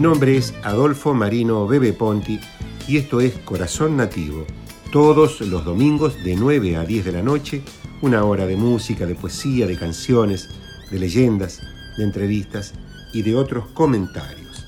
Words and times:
Mi 0.00 0.04
nombre 0.04 0.34
es 0.34 0.54
Adolfo 0.62 1.12
Marino 1.12 1.66
Bebe 1.66 1.92
Ponti 1.92 2.40
y 2.88 2.96
esto 2.96 3.20
es 3.20 3.34
Corazón 3.40 3.98
Nativo. 3.98 4.46
Todos 4.90 5.42
los 5.42 5.62
domingos 5.62 6.24
de 6.24 6.36
9 6.36 6.78
a 6.78 6.84
10 6.84 7.04
de 7.04 7.12
la 7.12 7.22
noche, 7.22 7.60
una 8.00 8.24
hora 8.24 8.46
de 8.46 8.56
música, 8.56 9.04
de 9.04 9.14
poesía, 9.14 9.66
de 9.66 9.76
canciones, 9.76 10.48
de 10.90 10.98
leyendas, 10.98 11.60
de 11.98 12.04
entrevistas 12.04 12.72
y 13.12 13.20
de 13.20 13.36
otros 13.36 13.66
comentarios. 13.74 14.64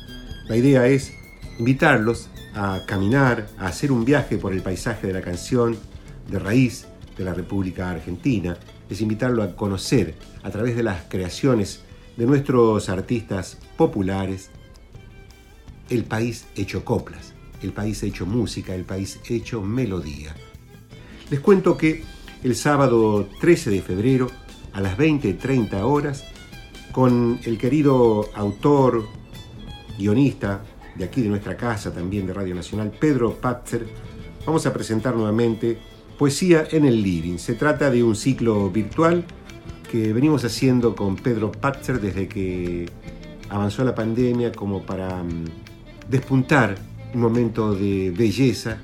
La 0.48 0.56
idea 0.58 0.86
es 0.86 1.14
invitarlos 1.58 2.28
a 2.54 2.82
caminar, 2.86 3.48
a 3.56 3.68
hacer 3.68 3.90
un 3.90 4.04
viaje 4.04 4.36
por 4.36 4.52
el 4.52 4.60
paisaje 4.60 5.06
de 5.06 5.14
la 5.14 5.22
canción 5.22 5.78
de 6.30 6.38
raíz 6.40 6.86
de 7.16 7.24
la 7.24 7.32
República 7.32 7.90
Argentina, 7.90 8.58
es 8.90 9.00
invitarlo 9.00 9.42
a 9.42 9.56
conocer 9.56 10.14
a 10.42 10.50
través 10.50 10.76
de 10.76 10.82
las 10.82 11.04
creaciones 11.08 11.80
de 12.18 12.26
nuestros 12.26 12.90
artistas 12.90 13.56
populares 13.78 14.50
el 15.92 16.04
país 16.04 16.46
hecho 16.56 16.84
coplas, 16.84 17.34
el 17.62 17.72
país 17.72 18.02
hecho 18.02 18.26
música, 18.26 18.74
el 18.74 18.84
país 18.84 19.20
hecho 19.28 19.60
melodía. 19.60 20.34
Les 21.30 21.40
cuento 21.40 21.76
que 21.76 22.02
el 22.42 22.56
sábado 22.56 23.28
13 23.40 23.70
de 23.70 23.82
febrero 23.82 24.28
a 24.72 24.80
las 24.80 24.96
20.30 24.96 25.82
horas, 25.82 26.24
con 26.92 27.38
el 27.44 27.58
querido 27.58 28.28
autor, 28.34 29.06
guionista 29.98 30.62
de 30.96 31.04
aquí 31.04 31.22
de 31.22 31.28
nuestra 31.28 31.56
casa, 31.56 31.92
también 31.92 32.26
de 32.26 32.34
Radio 32.34 32.54
Nacional, 32.54 32.90
Pedro 32.90 33.34
Patzer, 33.34 33.86
vamos 34.46 34.66
a 34.66 34.72
presentar 34.72 35.14
nuevamente 35.14 35.78
Poesía 36.18 36.66
en 36.70 36.84
el 36.84 37.02
Living. 37.02 37.38
Se 37.38 37.54
trata 37.54 37.90
de 37.90 38.02
un 38.02 38.16
ciclo 38.16 38.70
virtual 38.70 39.24
que 39.90 40.12
venimos 40.12 40.44
haciendo 40.44 40.94
con 40.94 41.16
Pedro 41.16 41.52
Patzer 41.52 42.00
desde 42.00 42.28
que 42.28 42.86
avanzó 43.48 43.84
la 43.84 43.94
pandemia 43.94 44.52
como 44.52 44.82
para 44.82 45.22
mm, 45.22 45.61
despuntar 46.12 46.76
un 47.14 47.22
momento 47.22 47.74
de 47.74 48.12
belleza, 48.14 48.76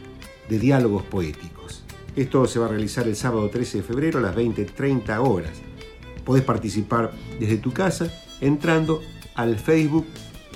de 0.49 0.59
diálogos 0.59 1.03
poéticos. 1.05 1.85
Esto 2.17 2.47
se 2.47 2.59
va 2.59 2.65
a 2.65 2.71
realizar 2.71 3.07
el 3.07 3.17
sábado 3.17 3.51
13 3.51 3.79
de 3.79 3.85
febrero 3.85 4.19
a 4.19 4.23
las 4.23 4.35
20.30 4.35 5.19
horas. 5.21 5.53
Podés 6.25 6.43
participar 6.43 7.13
desde 7.39 7.59
tu 7.59 7.71
casa 7.71 8.11
entrando 8.41 9.03
al 9.35 9.59
Facebook 9.59 10.07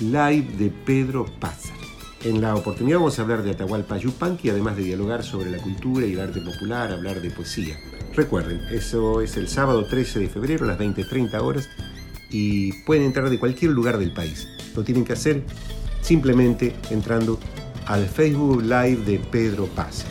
Live 0.00 0.56
de 0.58 0.70
Pedro 0.70 1.26
Pazar. 1.38 1.76
En 2.24 2.40
la 2.40 2.54
oportunidad 2.54 2.98
vamos 2.98 3.18
a 3.18 3.22
hablar 3.22 3.42
de 3.42 3.50
Atahualpa 3.50 3.98
Yupanqui, 3.98 4.48
además 4.48 4.76
de 4.76 4.84
dialogar 4.84 5.22
sobre 5.24 5.50
la 5.50 5.58
cultura 5.58 6.06
y 6.06 6.14
el 6.14 6.20
arte 6.20 6.40
popular, 6.40 6.90
hablar 6.90 7.20
de 7.20 7.30
poesía. 7.30 7.76
Recuerden, 8.14 8.60
eso 8.70 9.20
es 9.20 9.36
el 9.36 9.46
sábado 9.46 9.84
13 9.84 10.20
de 10.20 10.28
febrero 10.28 10.64
a 10.64 10.68
las 10.68 10.78
20.30 10.78 11.38
horas 11.42 11.68
y 12.30 12.72
pueden 12.84 13.04
entrar 13.04 13.28
de 13.28 13.38
cualquier 13.38 13.72
lugar 13.72 13.98
del 13.98 14.14
país. 14.14 14.48
Lo 14.74 14.84
tienen 14.84 15.04
que 15.04 15.12
hacer 15.12 15.42
simplemente 16.03 16.75
entrando 16.91 17.39
al 17.86 18.06
Facebook 18.06 18.62
Live 18.62 19.05
de 19.06 19.19
Pedro 19.19 19.67
Paz. 19.67 20.05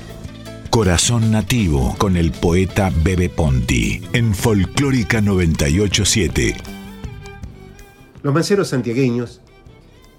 Corazón 0.72 1.32
Nativo 1.32 1.96
con 1.98 2.16
el 2.16 2.32
poeta 2.32 2.92
Bebe 3.04 3.30
Ponti 3.30 4.02
en 4.14 4.34
Folclórica 4.34 5.20
987. 5.22 6.56
Los 8.24 8.34
manceros 8.34 8.70
santiagueños 8.70 9.42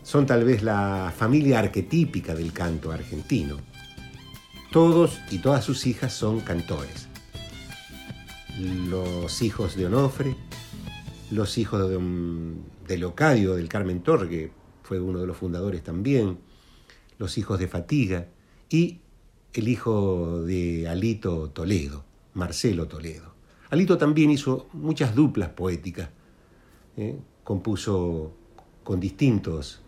son 0.02 0.26
tal 0.26 0.44
vez 0.44 0.62
la 0.62 1.12
familia 1.16 1.58
arquetípica 1.58 2.34
del 2.34 2.52
canto 2.52 2.92
argentino. 2.92 3.56
Todos 4.70 5.20
y 5.30 5.38
todas 5.38 5.64
sus 5.64 5.86
hijas 5.86 6.12
son 6.12 6.40
cantores. 6.40 7.08
Los 8.58 9.40
hijos 9.40 9.76
de 9.76 9.86
Onofre, 9.86 10.36
los 11.30 11.56
hijos 11.56 11.88
de, 11.88 11.98
de 12.88 12.98
Locadio, 12.98 13.54
del 13.54 13.68
Carmen 13.68 14.02
Torre, 14.02 14.52
fue 14.92 15.00
uno 15.00 15.20
de 15.20 15.26
los 15.26 15.38
fundadores 15.38 15.82
también, 15.82 16.36
los 17.16 17.38
hijos 17.38 17.58
de 17.58 17.66
Fatiga 17.66 18.28
y 18.68 19.00
el 19.54 19.68
hijo 19.68 20.42
de 20.42 20.86
Alito 20.86 21.48
Toledo, 21.48 22.04
Marcelo 22.34 22.88
Toledo. 22.88 23.32
Alito 23.70 23.96
también 23.96 24.30
hizo 24.30 24.66
muchas 24.74 25.14
duplas 25.14 25.48
poéticas, 25.48 26.10
¿eh? 26.98 27.16
compuso 27.42 28.34
con 28.84 29.00
distintos 29.00 29.80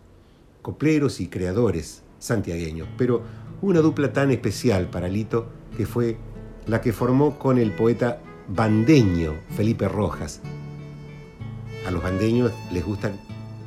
copleros 0.63 1.21
y 1.21 1.27
creadores 1.27 2.01
santiagueños, 2.17 2.87
pero 2.97 3.21
una 3.61 3.81
dupla 3.81 4.11
tan 4.11 4.31
especial 4.31 4.89
para 4.89 5.05
Alito 5.05 5.49
que 5.77 5.85
fue 5.85 6.17
la 6.65 6.81
que 6.81 6.93
formó 6.93 7.37
con 7.37 7.59
el 7.59 7.73
poeta 7.73 8.23
bandeño 8.47 9.35
Felipe 9.49 9.87
Rojas. 9.87 10.41
A 11.85 11.91
los 11.91 12.01
bandeños 12.01 12.51
les 12.73 12.83
gusta 12.83 13.11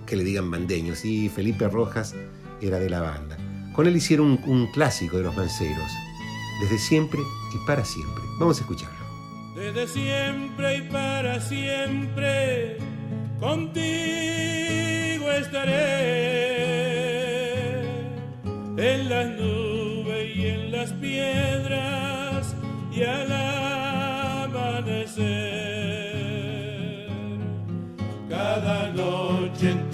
que 0.09 0.17
le 0.17 0.25
digan 0.25 0.51
bandeños 0.51 1.05
y 1.05 1.29
Felipe 1.29 1.69
Rojas 1.69 2.15
era 2.63 2.79
de 2.79 2.89
la 2.89 3.01
banda. 3.03 3.37
Con 3.75 3.87
él 3.87 3.95
hicieron 3.95 4.41
un, 4.47 4.67
clásico 4.73 5.19
de 5.19 5.25
los 5.25 5.37
manceros, 5.37 5.93
desde 6.61 6.79
siempre 6.79 7.21
y 7.55 7.59
para 7.67 7.85
siempre. 7.85 8.25
Vamos 8.41 8.59
a 8.59 8.63
escucharlo. 8.63 8.97
Desde 9.55 9.87
siempre 9.87 10.79
y 10.79 10.83
para 10.83 11.41
siempre, 11.41 12.79
contigo 13.39 15.31
estaré, 15.31 16.49
en 18.77 19.09
las 19.09 19.29
nubes 19.39 20.37
y 20.37 20.47
en 20.47 20.73
las 20.73 20.93
piedras 20.95 22.57
y 22.93 23.03
al 23.03 23.31
amanecer. 24.47 25.49
Cada 28.29 28.91
noche 28.91 29.71
en 29.71 29.88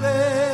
nos 0.00 0.49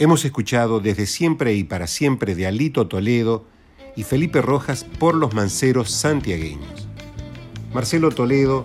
Hemos 0.00 0.24
escuchado 0.24 0.80
desde 0.80 1.04
siempre 1.04 1.52
y 1.52 1.62
para 1.62 1.86
siempre 1.86 2.34
de 2.34 2.46
Alito 2.46 2.86
Toledo 2.86 3.44
y 3.96 4.04
Felipe 4.04 4.40
Rojas 4.40 4.82
por 4.98 5.14
los 5.14 5.34
manceros 5.34 5.90
santiagueños. 5.90 6.88
Marcelo 7.74 8.08
Toledo 8.08 8.64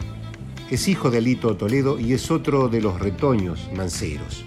es 0.71 0.87
hijo 0.87 1.11
de 1.11 1.17
Alito 1.17 1.57
Toledo 1.57 1.99
y 1.99 2.13
es 2.13 2.31
otro 2.31 2.69
de 2.69 2.79
los 2.79 3.01
retoños 3.01 3.69
manceros. 3.75 4.45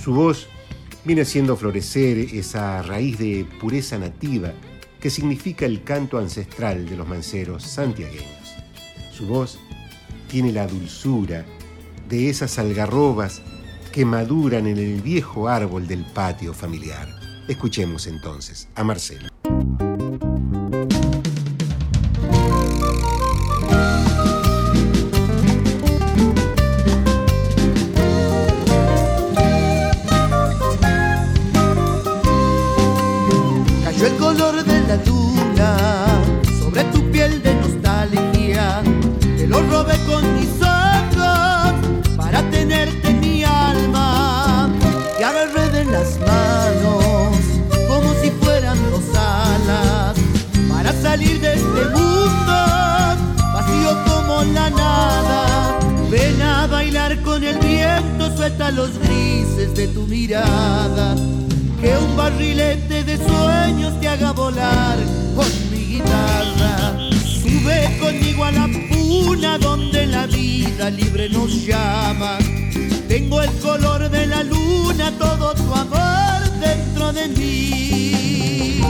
Su 0.00 0.14
voz 0.14 0.46
viene 1.04 1.22
haciendo 1.22 1.56
florecer 1.56 2.18
esa 2.18 2.82
raíz 2.82 3.18
de 3.18 3.44
pureza 3.60 3.98
nativa 3.98 4.52
que 5.00 5.10
significa 5.10 5.66
el 5.66 5.82
canto 5.82 6.18
ancestral 6.18 6.88
de 6.88 6.96
los 6.96 7.08
manceros 7.08 7.64
santiagueños. 7.64 8.54
Su 9.10 9.26
voz 9.26 9.58
tiene 10.28 10.52
la 10.52 10.68
dulzura 10.68 11.44
de 12.08 12.30
esas 12.30 12.60
algarrobas 12.60 13.42
que 13.96 14.04
maduran 14.04 14.66
en 14.66 14.76
el 14.76 15.00
viejo 15.00 15.48
árbol 15.48 15.86
del 15.86 16.04
patio 16.04 16.52
familiar. 16.52 17.08
Escuchemos 17.48 18.06
entonces 18.06 18.68
a 18.74 18.84
Marcelo. 18.84 19.30
Los 58.48 58.96
grises 59.00 59.74
de 59.74 59.88
tu 59.88 60.02
mirada 60.02 61.16
que 61.80 61.98
un 61.98 62.16
barrilete 62.16 63.02
de 63.02 63.16
sueños 63.16 64.00
te 64.00 64.06
haga 64.06 64.30
volar 64.32 64.96
con 65.34 65.48
mi 65.72 65.78
guitarra. 65.78 66.96
Sube 67.42 67.98
conmigo 68.00 68.44
a 68.44 68.52
la 68.52 68.68
puna 68.88 69.58
donde 69.58 70.06
la 70.06 70.26
vida 70.26 70.90
libre 70.90 71.28
nos 71.28 71.66
llama. 71.66 72.38
Tengo 73.08 73.42
el 73.42 73.50
color 73.58 74.08
de 74.10 74.26
la 74.28 74.44
luna, 74.44 75.10
todo 75.18 75.52
tu 75.54 75.74
amor 75.74 76.50
dentro 76.60 77.12
de 77.12 77.28
mí. 77.28 78.85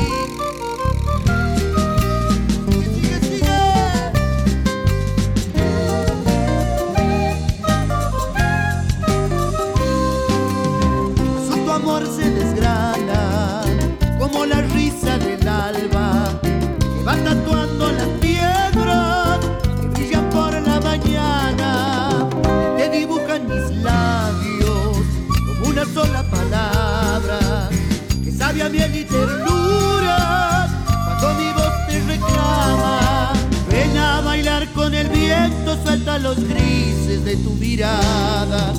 Tatuando 17.47 17.93
las 17.93 18.09
piedras 18.21 19.39
que 19.81 19.87
brillan 19.89 20.29
por 20.31 20.53
la 20.53 20.81
mañana. 20.81 22.29
Te 22.77 22.91
dibujan 22.91 23.47
mis 23.49 23.83
labios 23.83 24.97
como 25.31 25.69
una 25.69 25.85
sola 25.85 26.23
palabra 26.31 27.69
que 28.25 28.33
sabe 28.33 28.63
a 28.63 28.69
miel 28.69 28.97
y 28.97 29.05
ternura 29.05 30.69
cuando 31.21 31.35
mi 31.35 31.53
voz 31.53 31.87
te 31.89 32.01
reclama. 32.01 33.33
Ven 33.71 33.97
a 33.97 34.21
bailar 34.23 34.69
con 34.73 34.95
el 34.95 35.09
viento, 35.09 35.79
suelta 35.85 36.19
los 36.19 36.37
grises 36.37 37.25
de 37.25 37.37
tu 37.37 37.51
mirada 37.51 38.73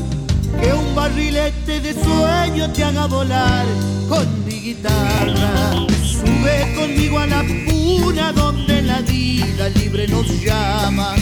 que 0.60 0.74
un 0.74 0.96
barrilete 0.96 1.80
de 1.82 1.94
sueño 1.94 2.72
te 2.72 2.84
haga 2.84 3.06
volar 3.06 3.66
con 4.10 4.47
guitarra. 4.68 5.88
Sube 6.04 6.76
conmigo 6.76 7.20
a 7.20 7.28
la 7.28 7.42
puna 7.66 8.34
donde 8.34 8.82
la 8.82 9.02
vida 9.02 9.70
libre 9.70 10.08
nos 10.10 10.28
llama. 10.42 11.16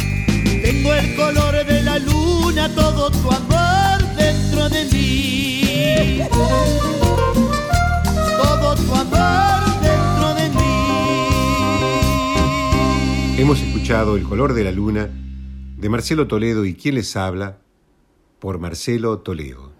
Tengo 0.63 0.93
el 0.93 1.15
color 1.15 1.65
de 1.65 1.81
la 1.83 1.99
luna, 1.99 2.73
todo 2.73 3.11
tu 3.11 3.31
amor 3.31 4.15
dentro 4.17 4.67
de 4.69 4.85
mí. 4.85 6.21
Todo 8.41 8.75
tu 8.75 8.95
amor 8.95 9.61
dentro 9.81 10.33
de 10.39 10.49
mí. 10.49 10.95
Hemos 13.37 13.61
escuchado 13.61 14.17
El 14.17 14.23
color 14.23 14.53
de 14.55 14.63
la 14.63 14.71
luna 14.71 15.07
de 15.77 15.89
Marcelo 15.89 16.25
Toledo 16.25 16.65
y 16.65 16.73
quien 16.73 16.95
les 16.95 17.15
habla 17.15 17.59
por 18.39 18.57
Marcelo 18.57 19.19
Toledo. 19.19 19.71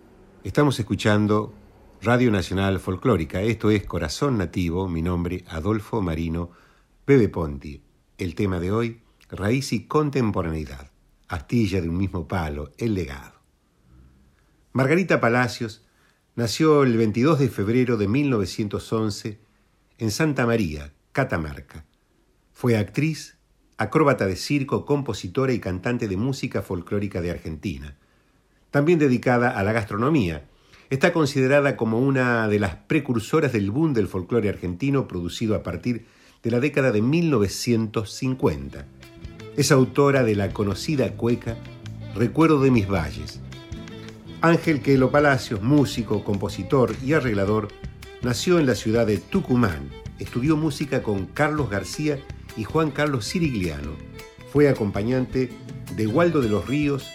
Estamos 0.44 0.80
escuchando 0.80 1.52
Radio 2.06 2.30
Nacional 2.30 2.80
Folclórica. 2.80 3.42
Esto 3.42 3.72
es 3.72 3.84
Corazón 3.84 4.38
Nativo. 4.38 4.88
Mi 4.88 5.02
nombre, 5.02 5.44
Adolfo 5.48 6.04
Marino 6.04 6.52
Bebe 7.08 7.30
Ponti. 7.30 7.82
El 8.20 8.36
tema 8.36 8.60
de 8.60 8.72
hoy, 8.72 9.02
Raíz 9.28 9.74
y 9.74 9.88
Contemporaneidad. 9.88 10.92
Astilla 11.28 11.82
de 11.82 11.90
un 11.90 11.98
mismo 11.98 12.28
palo, 12.28 12.72
el 12.78 12.94
legado. 12.94 13.42
Margarita 14.72 15.20
Palacios 15.20 15.84
nació 16.36 16.84
el 16.84 16.96
22 16.96 17.40
de 17.40 17.50
febrero 17.50 17.98
de 17.98 18.08
1911 18.08 19.40
en 19.98 20.12
Santa 20.12 20.46
María, 20.46 20.94
Catamarca. 21.12 21.86
Fue 22.54 22.78
actriz, 22.78 23.40
acróbata 23.78 24.28
de 24.28 24.36
circo, 24.36 24.86
compositora 24.86 25.54
y 25.54 25.60
cantante 25.60 26.08
de 26.08 26.18
música 26.18 26.62
folclórica 26.62 27.22
de 27.22 27.32
Argentina 27.32 27.98
también 28.76 29.00
dedicada 29.00 29.52
a 29.52 29.64
la 29.64 29.72
gastronomía. 29.72 30.50
Está 30.90 31.12
considerada 31.14 31.76
como 31.78 32.00
una 32.00 32.48
de 32.48 32.60
las 32.60 32.76
precursoras 32.76 33.52
del 33.52 33.72
boom 33.72 33.94
del 33.94 34.08
folclore 34.08 34.50
argentino 34.50 35.08
producido 35.08 35.56
a 35.56 35.64
partir 35.64 36.06
de 36.44 36.52
la 36.52 36.60
década 36.60 36.92
de 36.92 37.02
1950. 37.02 38.86
Es 39.58 39.72
autora 39.72 40.24
de 40.24 40.36
la 40.36 40.52
conocida 40.52 41.14
cueca 41.14 41.58
Recuerdo 42.14 42.62
de 42.62 42.72
mis 42.72 42.88
valles. 42.88 43.42
Ángel 44.42 44.82
Quelo 44.82 45.12
Palacios, 45.12 45.62
músico, 45.64 46.24
compositor 46.24 46.96
y 47.04 47.14
arreglador, 47.14 47.68
nació 48.22 48.60
en 48.60 48.68
la 48.68 48.76
ciudad 48.76 49.08
de 49.08 49.18
Tucumán. 49.18 49.90
Estudió 50.20 50.56
música 50.56 51.02
con 51.02 51.26
Carlos 51.26 51.70
García 51.70 52.20
y 52.56 52.64
Juan 52.64 52.92
Carlos 52.92 53.26
Sirigliano. 53.26 53.92
Fue 54.54 54.70
acompañante 54.70 55.50
de 55.96 56.08
Waldo 56.08 56.42
de 56.42 56.50
los 56.50 56.68
Ríos, 56.68 57.06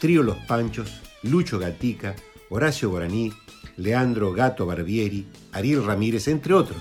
Trío 0.00 0.22
Los 0.22 0.38
Panchos, 0.46 1.02
Lucho 1.22 1.58
Gatica, 1.58 2.14
Horacio 2.50 2.90
Guaraní, 2.90 3.32
Leandro 3.76 4.32
Gato 4.32 4.66
Barbieri, 4.66 5.26
Ariel 5.52 5.84
Ramírez, 5.84 6.28
entre 6.28 6.54
otros. 6.54 6.80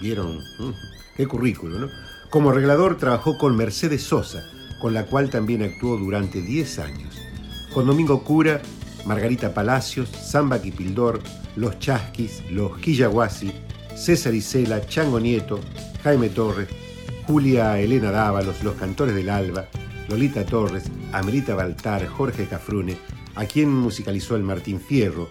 ¿Vieron? 0.00 0.38
Mm, 0.58 0.72
Qué 1.16 1.26
currículo, 1.26 1.78
¿no? 1.78 1.88
Como 2.30 2.50
arreglador 2.50 2.96
trabajó 2.96 3.38
con 3.38 3.56
Mercedes 3.56 4.02
Sosa, 4.02 4.42
con 4.80 4.92
la 4.92 5.06
cual 5.06 5.30
también 5.30 5.62
actuó 5.62 5.96
durante 5.96 6.42
10 6.42 6.78
años. 6.80 7.14
Con 7.72 7.86
Domingo 7.86 8.24
Cura, 8.24 8.60
Margarita 9.06 9.54
Palacios, 9.54 10.08
Samba 10.08 10.60
Quipildor, 10.60 11.20
Los 11.56 11.78
Chasquis, 11.78 12.42
Los 12.50 12.78
Quillaguasi, 12.78 13.52
César 13.94 14.34
Isela, 14.34 14.84
Chango 14.86 15.20
Nieto, 15.20 15.60
Jaime 16.02 16.28
Torres, 16.30 16.68
Julia 17.26 17.78
Elena 17.78 18.10
Dávalos, 18.10 18.64
Los 18.64 18.74
Cantores 18.74 19.14
del 19.14 19.30
Alba, 19.30 19.68
Lolita 20.08 20.44
Torres, 20.44 20.84
Amelita 21.12 21.54
Baltar, 21.54 22.06
Jorge 22.08 22.46
Cafrune, 22.46 22.96
a 23.34 23.46
quien 23.46 23.70
musicalizó 23.72 24.36
el 24.36 24.42
Martín 24.42 24.80
Fierro, 24.80 25.28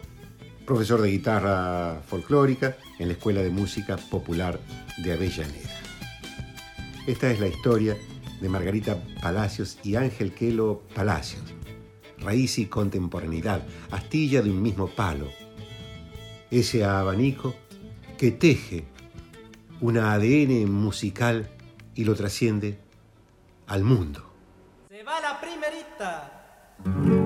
profesor 0.65 1.01
de 1.01 1.12
guitarra 1.12 2.01
folclórica 2.07 2.77
en 3.00 3.07
la 3.07 3.13
Escuela 3.13 3.41
de 3.41 3.50
Música 3.50 3.98
Popular 3.98 4.60
de 4.98 5.13
Avellaneda. 5.13 5.69
Esta 7.07 7.31
es 7.31 7.39
la 7.39 7.48
historia 7.48 7.98
de 8.41 8.50
Margarita 8.50 8.98
Palacios 9.22 9.77
y 9.83 9.95
Ángel 9.95 10.33
Quelo 10.33 10.83
Palacios. 10.93 11.43
Raíz 12.19 12.57
y 12.60 12.67
contemporaneidad, 12.67 13.63
astilla 13.91 14.41
de 14.41 14.50
un 14.50 14.62
mismo 14.62 14.88
palo. 14.88 15.27
Ese 16.50 16.86
abanico 16.86 17.55
que 18.17 18.31
teje 18.31 18.86
una 19.81 20.13
ADN 20.13 20.72
musical 20.72 21.50
y 21.95 22.05
lo 22.05 22.15
trasciende 22.15 22.79
al 23.67 23.83
mundo. 23.83 24.24
Se 24.89 25.03
va 25.03 25.19
la 25.19 25.41
primerita. 25.41 27.23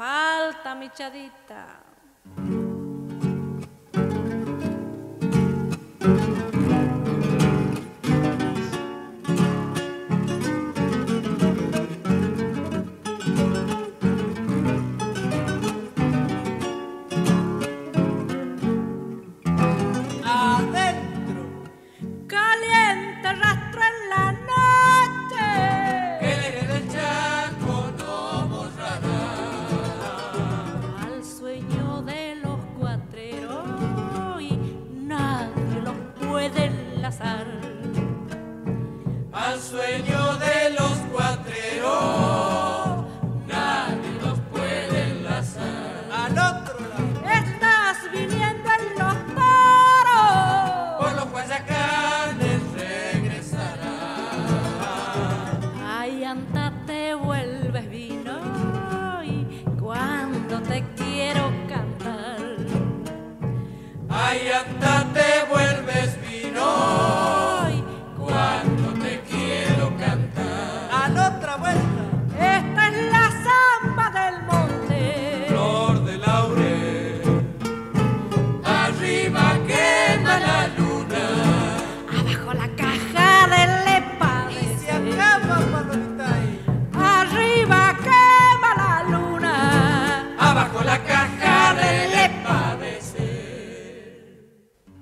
Falta, 0.00 0.74
mi 0.74 0.88
chadita. 0.88 1.49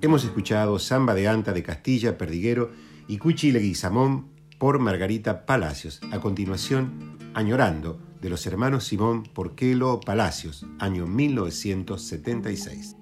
Hemos 0.09 0.23
escuchado 0.23 0.79
Samba 0.79 1.13
de 1.13 1.27
Anta 1.27 1.53
de 1.53 1.61
Castilla, 1.61 2.17
Perdiguero 2.17 2.71
y 3.07 3.19
Cuchi 3.19 3.51
Leguizamón 3.51 4.31
por 4.57 4.79
Margarita 4.79 5.45
Palacios. 5.45 6.01
A 6.11 6.19
continuación, 6.19 7.15
Añorando, 7.35 7.99
de 8.19 8.31
los 8.31 8.47
hermanos 8.47 8.85
Simón 8.85 9.21
Porquelo 9.21 9.99
Palacios, 9.99 10.65
año 10.79 11.05
1976. 11.05 12.98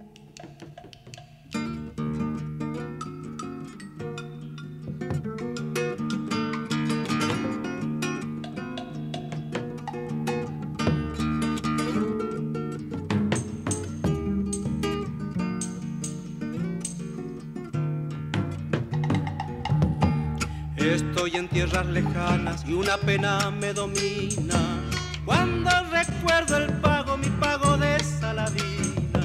Tierras 21.58 21.88
lejanas 21.88 22.64
y 22.68 22.74
una 22.74 22.98
pena 22.98 23.52
me 23.52 23.74
domina. 23.74 24.82
Cuando 25.26 25.70
recuerdo 25.92 26.58
el 26.58 26.72
pago, 26.80 27.18
mi 27.18 27.30
pago 27.30 27.78
de 27.78 28.00
Saladina. 28.04 29.22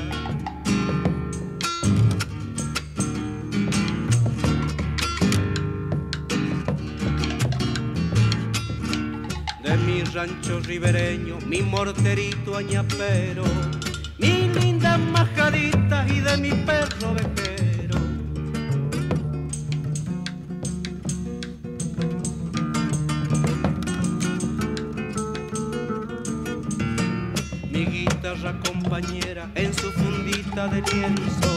De 9.62 9.76
mi 9.76 10.02
rancho 10.04 10.60
ribereño, 10.60 11.38
mi 11.46 11.60
morterito 11.60 12.56
añapero, 12.56 13.44
mi 14.18 14.48
linda 14.48 14.96
majadita 14.96 16.06
y 16.08 16.20
de 16.20 16.36
mi 16.38 16.50
perro 16.50 17.14
vejero. 17.14 17.41
other 30.62 30.80
dear 30.80 31.16
souls. 31.16 31.51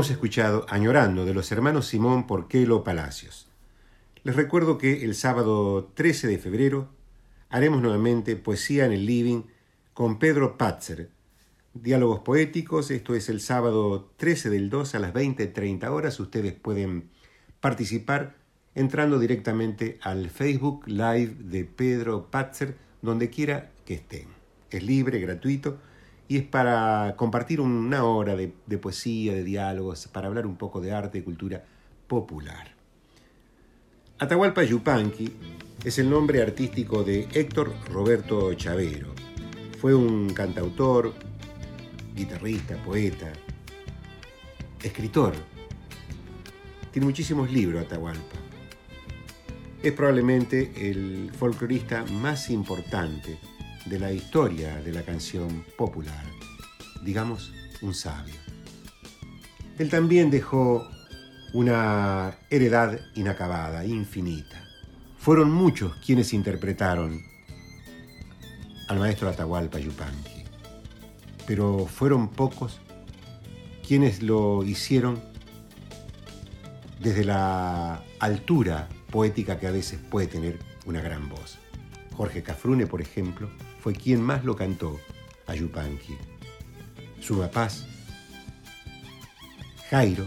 Hemos 0.00 0.12
escuchado 0.12 0.64
Añorando 0.70 1.26
de 1.26 1.34
los 1.34 1.52
hermanos 1.52 1.88
Simón 1.88 2.26
Porquelo 2.26 2.82
Palacios. 2.84 3.48
Les 4.24 4.34
recuerdo 4.34 4.78
que 4.78 5.04
el 5.04 5.14
sábado 5.14 5.90
13 5.92 6.26
de 6.26 6.38
febrero 6.38 6.88
haremos 7.50 7.82
nuevamente 7.82 8.34
Poesía 8.36 8.86
en 8.86 8.92
el 8.92 9.04
Living 9.04 9.42
con 9.92 10.18
Pedro 10.18 10.56
Patzer. 10.56 11.10
Diálogos 11.74 12.20
poéticos, 12.20 12.90
esto 12.90 13.14
es 13.14 13.28
el 13.28 13.42
sábado 13.42 14.10
13 14.16 14.48
del 14.48 14.70
2 14.70 14.94
a 14.94 15.00
las 15.00 15.12
20.30 15.12 15.90
horas. 15.90 16.18
Ustedes 16.18 16.54
pueden 16.54 17.10
participar 17.60 18.36
entrando 18.74 19.18
directamente 19.18 19.98
al 20.00 20.30
Facebook 20.30 20.86
Live 20.86 21.36
de 21.40 21.66
Pedro 21.66 22.30
Patzer, 22.30 22.74
donde 23.02 23.28
quiera 23.28 23.70
que 23.84 23.96
estén. 23.96 24.28
Es 24.70 24.82
libre, 24.82 25.20
gratuito 25.20 25.76
y 26.30 26.36
es 26.36 26.44
para 26.44 27.14
compartir 27.16 27.60
una 27.60 28.04
hora 28.04 28.36
de, 28.36 28.54
de 28.64 28.78
poesía, 28.78 29.34
de 29.34 29.42
diálogos, 29.42 30.06
para 30.06 30.28
hablar 30.28 30.46
un 30.46 30.54
poco 30.54 30.80
de 30.80 30.92
arte 30.92 31.18
y 31.18 31.22
cultura 31.22 31.64
popular. 32.06 32.70
Atahualpa 34.16 34.62
Yupanqui 34.62 35.32
es 35.82 35.98
el 35.98 36.08
nombre 36.08 36.40
artístico 36.40 37.02
de 37.02 37.26
Héctor 37.32 37.74
Roberto 37.90 38.54
Chavero. 38.54 39.08
Fue 39.80 39.92
un 39.92 40.32
cantautor, 40.32 41.14
guitarrista, 42.14 42.76
poeta, 42.76 43.32
escritor. 44.84 45.34
Tiene 46.92 47.06
muchísimos 47.06 47.50
libros 47.50 47.82
Atahualpa. 47.82 48.36
Es 49.82 49.92
probablemente 49.94 50.70
el 50.76 51.32
folclorista 51.36 52.04
más 52.04 52.50
importante 52.50 53.36
de 53.86 53.98
la 53.98 54.12
historia 54.12 54.76
de 54.76 54.92
la 54.92 55.02
canción 55.02 55.64
popular. 55.76 56.24
Digamos, 57.02 57.52
un 57.82 57.94
sabio. 57.94 58.34
Él 59.78 59.88
también 59.88 60.30
dejó 60.30 60.86
una 61.52 62.36
heredad 62.50 63.00
inacabada, 63.14 63.84
infinita. 63.84 64.62
Fueron 65.18 65.50
muchos 65.50 65.96
quienes 66.04 66.32
interpretaron 66.32 67.22
al 68.88 68.98
maestro 68.98 69.28
Atahualpa 69.28 69.78
Yupanqui, 69.78 70.44
pero 71.46 71.86
fueron 71.86 72.28
pocos 72.28 72.80
quienes 73.86 74.22
lo 74.22 74.62
hicieron 74.64 75.20
desde 77.00 77.24
la 77.24 78.04
altura 78.18 78.88
poética 79.10 79.58
que 79.58 79.66
a 79.66 79.70
veces 79.70 79.98
puede 80.10 80.26
tener 80.26 80.58
una 80.86 81.00
gran 81.00 81.28
voz. 81.28 81.58
Jorge 82.16 82.42
Cafrune, 82.42 82.86
por 82.86 83.00
ejemplo, 83.00 83.48
fue 83.80 83.94
quien 83.94 84.20
más 84.20 84.44
lo 84.44 84.54
cantó 84.56 85.00
a 85.46 85.54
Yupanqui. 85.54 86.16
Suma 87.20 87.50
Paz, 87.50 87.86
Jairo 89.90 90.26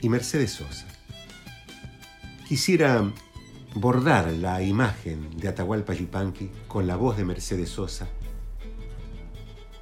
y 0.00 0.08
Mercedes 0.08 0.52
Sosa. 0.52 0.86
Quisiera 2.46 3.10
bordar 3.74 4.32
la 4.32 4.62
imagen 4.62 5.36
de 5.36 5.48
Atahualpa 5.48 5.94
Yupanqui 5.94 6.50
con 6.66 6.86
la 6.86 6.96
voz 6.96 7.16
de 7.16 7.24
Mercedes 7.24 7.70
Sosa 7.70 8.08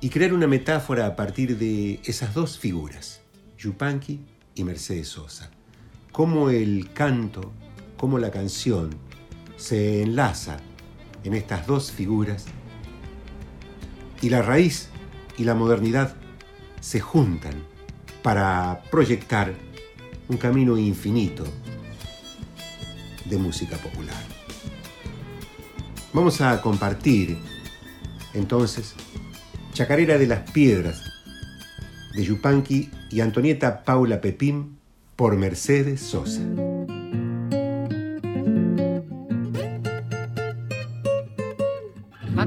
y 0.00 0.08
crear 0.10 0.32
una 0.32 0.46
metáfora 0.46 1.06
a 1.06 1.16
partir 1.16 1.56
de 1.58 2.00
esas 2.04 2.34
dos 2.34 2.58
figuras, 2.58 3.22
Yupanqui 3.58 4.20
y 4.54 4.64
Mercedes 4.64 5.08
Sosa. 5.08 5.50
Cómo 6.12 6.50
el 6.50 6.92
canto, 6.92 7.52
cómo 7.96 8.18
la 8.18 8.30
canción 8.30 8.90
se 9.56 10.02
enlaza 10.02 10.58
en 11.24 11.34
estas 11.34 11.66
dos 11.66 11.90
figuras 11.92 12.46
y 14.20 14.30
la 14.30 14.42
raíz 14.42 14.88
y 15.38 15.44
la 15.44 15.54
modernidad 15.54 16.16
se 16.80 17.00
juntan 17.00 17.54
para 18.22 18.82
proyectar 18.90 19.54
un 20.28 20.36
camino 20.36 20.76
infinito 20.76 21.44
de 23.24 23.36
música 23.36 23.76
popular. 23.76 24.22
Vamos 26.12 26.40
a 26.40 26.60
compartir 26.62 27.38
entonces 28.34 28.94
Chacarera 29.72 30.16
de 30.16 30.26
las 30.26 30.50
Piedras 30.50 31.02
de 32.14 32.24
Yupanqui 32.24 32.90
y 33.10 33.20
Antonieta 33.20 33.84
Paula 33.84 34.20
Pepín 34.20 34.78
por 35.16 35.36
Mercedes 35.36 36.00
Sosa. 36.00 36.42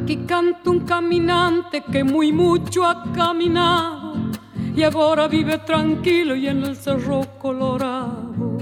Aquí 0.10 0.26
canta 0.26 0.72
un 0.72 0.80
caminante 0.80 1.84
que 1.84 2.04
muy 2.04 2.32
mucho 2.32 2.84
ha 2.84 3.14
caminado 3.14 4.16
y 4.76 4.82
ahora 4.82 5.28
vive 5.28 5.60
tranquilo 5.60 6.36
y 6.36 6.48
en 6.48 6.64
el 6.64 6.76
cerro 6.76 7.22
colorado. 7.38 8.58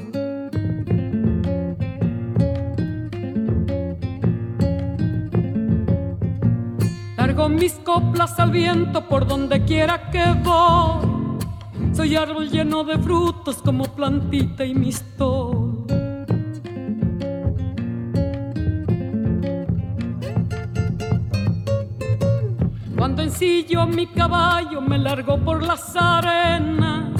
Largo 7.15 7.47
mis 7.47 7.75
coplas 7.75 8.37
al 8.41 8.51
viento 8.51 9.07
por 9.07 9.25
donde 9.25 9.63
quiera 9.63 10.11
que 10.11 10.25
voy. 10.43 11.95
Soy 11.95 12.17
árbol 12.17 12.49
lleno 12.49 12.83
de 12.83 12.99
frutos 12.99 13.61
como 13.63 13.85
plantita 13.85 14.65
y 14.65 14.75
mistol. 14.75 15.66
Cuando 23.07 23.23
ensillo 23.23 23.87
mi 23.87 24.05
caballo 24.07 24.81
me 24.81 24.97
largo 24.97 25.37
por 25.37 25.63
las 25.63 25.95
arenas 25.95 27.13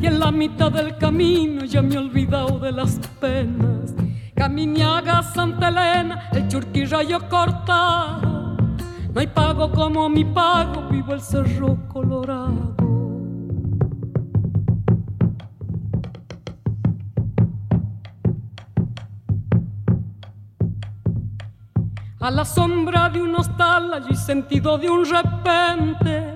y 0.00 0.06
en 0.06 0.18
la 0.18 0.32
mitad 0.32 0.72
del 0.72 0.96
camino 0.96 1.66
ya 1.66 1.82
me 1.82 1.94
he 1.94 1.98
olvidado 1.98 2.58
de 2.58 2.72
las 2.72 2.98
penas. 3.20 3.94
Caminiaga, 4.34 5.22
Santa 5.22 5.68
Elena, 5.68 6.30
el 6.32 6.48
churquirrayo 6.48 7.28
cortado. 7.28 8.56
No 9.12 9.20
hay 9.20 9.26
pago 9.26 9.70
como 9.70 10.08
mi 10.08 10.24
pago, 10.24 10.88
vivo 10.88 11.12
el 11.12 11.20
cerro 11.20 11.86
colorado. 11.92 12.85
A 22.26 22.30
la 22.32 22.44
sombra 22.44 23.08
de 23.08 23.22
un 23.22 23.36
hostal 23.36 24.04
y 24.10 24.16
sentido 24.16 24.76
de 24.78 24.90
un 24.90 25.04
repente 25.04 26.34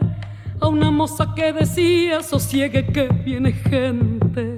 a 0.61 0.69
una 0.69 0.89
moza 0.89 1.35
que 1.35 1.53
decía 1.53 2.23
sosiegue 2.23 2.87
que 2.87 3.09
viene 3.09 3.51
gente 3.51 4.57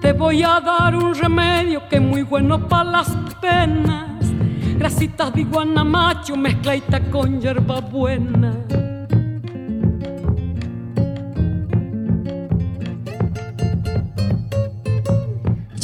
te 0.00 0.12
voy 0.12 0.42
a 0.42 0.58
dar 0.62 0.96
un 0.96 1.14
remedio 1.14 1.88
que 1.88 1.96
es 1.96 2.02
muy 2.02 2.22
bueno 2.22 2.66
para 2.66 2.90
las 2.90 3.16
penas. 3.40 4.32
Grasitas 4.78 5.32
de 5.32 5.44
guanamacho 5.44 6.36
mezclaita 6.36 7.00
con 7.08 7.40
hierba 7.40 7.80
buena 7.80 8.52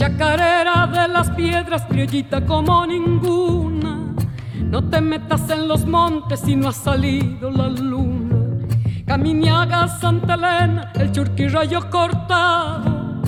Chacarera 0.04 0.86
de 0.86 1.08
las 1.08 1.30
piedras, 1.30 1.86
criollita 1.88 2.44
como 2.44 2.86
ninguna. 2.86 4.14
No 4.60 4.86
te 4.90 5.00
metas 5.00 5.48
en 5.48 5.66
los 5.66 5.86
montes 5.86 6.40
si 6.40 6.54
no 6.56 6.68
ha 6.68 6.72
salido 6.74 7.50
la 7.50 7.68
luna. 7.68 8.66
Caminiaga, 9.06 9.88
Santa 9.88 10.34
Elena, 10.34 10.92
el 10.94 11.10
churquirrayo 11.10 11.88
cortado. 11.88 13.22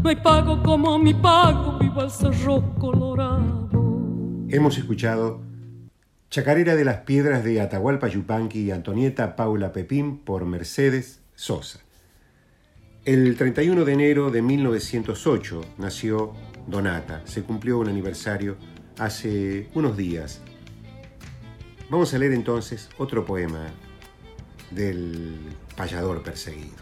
No 0.00 0.08
hay 0.08 0.14
pago 0.14 0.62
como 0.62 1.00
mi 1.00 1.14
pago, 1.14 1.80
viva 1.80 2.04
el 2.04 2.10
cerro 2.12 2.76
colorado. 2.78 3.68
Hemos 4.50 4.78
escuchado 4.78 5.40
Chacarera 6.30 6.76
de 6.76 6.84
las 6.84 6.98
Piedras 6.98 7.42
de 7.42 7.60
Atahualpa 7.60 8.06
Yupanqui 8.06 8.60
y 8.60 8.70
Antonieta 8.70 9.34
Paula 9.34 9.72
Pepín 9.72 10.18
por 10.18 10.44
Mercedes 10.44 11.22
Sosa. 11.34 11.80
El 13.10 13.34
31 13.34 13.84
de 13.84 13.92
enero 13.92 14.30
de 14.30 14.40
1908 14.40 15.62
nació 15.78 16.32
Donata. 16.68 17.22
Se 17.24 17.42
cumplió 17.42 17.80
un 17.80 17.88
aniversario 17.88 18.56
hace 18.98 19.68
unos 19.74 19.96
días. 19.96 20.40
Vamos 21.88 22.14
a 22.14 22.18
leer 22.18 22.34
entonces 22.34 22.88
otro 22.98 23.24
poema 23.24 23.66
del 24.70 25.40
payador 25.76 26.22
perseguido. 26.22 26.76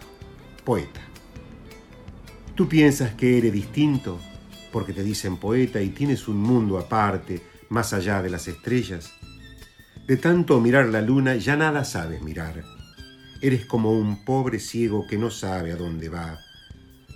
Poeta. 0.63 1.01
Tú 2.53 2.69
piensas 2.69 3.15
que 3.15 3.39
eres 3.39 3.51
distinto 3.51 4.19
porque 4.71 4.93
te 4.93 5.01
dicen 5.01 5.37
poeta 5.37 5.81
y 5.81 5.89
tienes 5.89 6.27
un 6.27 6.37
mundo 6.37 6.77
aparte, 6.77 7.41
más 7.69 7.91
allá 7.91 8.21
de 8.21 8.29
las 8.29 8.47
estrellas. 8.47 9.15
De 10.05 10.15
tanto 10.15 10.61
mirar 10.61 10.89
la 10.89 11.01
luna 11.01 11.37
ya 11.37 11.55
nada 11.55 11.83
sabes 11.85 12.21
mirar 12.21 12.78
Eres 13.41 13.65
como 13.65 13.91
un 13.91 14.25
pobre 14.25 14.59
ciego 14.59 15.07
que 15.07 15.17
no 15.17 15.31
sabe 15.31 15.71
a 15.71 15.77
dónde 15.77 16.09
va. 16.09 16.39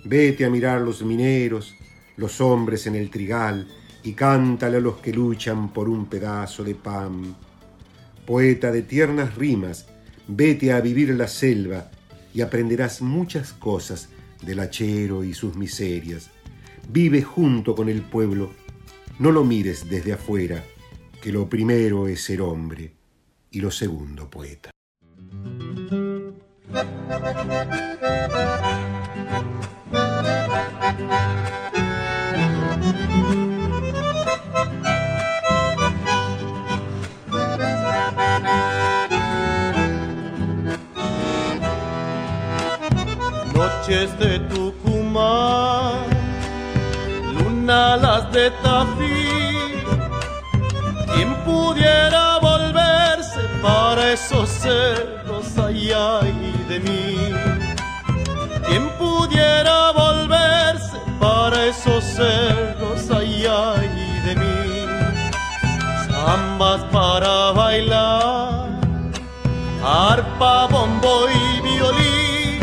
Vete 0.06 0.46
a 0.46 0.50
mirar 0.50 0.80
los 0.80 1.02
mineros, 1.02 1.74
los 2.16 2.40
hombres 2.40 2.86
en 2.86 2.94
el 2.94 3.10
trigal, 3.10 3.68
y 4.02 4.12
cántale 4.12 4.78
a 4.78 4.80
los 4.80 4.96
que 4.96 5.12
luchan 5.12 5.72
por 5.72 5.88
un 5.88 6.06
pedazo 6.06 6.64
de 6.64 6.74
pan. 6.74 7.36
Poeta 8.26 8.72
de 8.72 8.82
tiernas 8.82 9.34
rimas, 9.34 9.86
vete 10.26 10.72
a 10.72 10.80
vivir 10.80 11.10
la 11.10 11.28
selva 11.28 11.90
y 12.32 12.40
aprenderás 12.40 13.02
muchas 13.02 13.52
cosas 13.52 14.08
del 14.40 14.60
hachero 14.60 15.24
y 15.24 15.34
sus 15.34 15.56
miserias. 15.56 16.30
Vive 16.88 17.22
junto 17.22 17.74
con 17.74 17.90
el 17.90 18.00
pueblo. 18.00 18.50
No 19.18 19.30
lo 19.30 19.44
mires 19.44 19.88
desde 19.90 20.14
afuera, 20.14 20.64
que 21.22 21.32
lo 21.32 21.48
primero 21.48 22.08
es 22.08 22.22
ser 22.22 22.40
hombre 22.40 22.92
y 23.50 23.60
lo 23.60 23.70
segundo 23.70 24.28
poeta. 24.28 24.73
Noches 43.54 44.18
de 44.18 44.40
Tucumán, 44.48 46.08
luna 47.34 47.96
las 47.96 48.32
de 48.32 48.50
Tafí, 48.50 49.28
quien 51.14 51.34
pudiera 51.44 52.38
volverse 52.40 53.40
para 53.62 54.12
esos 54.12 54.48
cerros 54.48 55.56
allá 55.56 56.20
y 56.22 56.53
de 56.68 56.80
mí, 56.80 57.30
quien 58.66 58.88
pudiera 58.98 59.92
volverse 59.92 60.98
para 61.20 61.66
esos 61.66 62.02
cerros 62.04 63.10
allá 63.10 63.74
y 63.84 64.26
de 64.26 64.34
mí, 64.36 64.86
zambas 66.06 66.82
para 66.84 67.52
bailar, 67.52 68.68
arpa, 69.84 70.66
bombo 70.68 71.26
y 71.28 71.60
violín, 71.60 72.60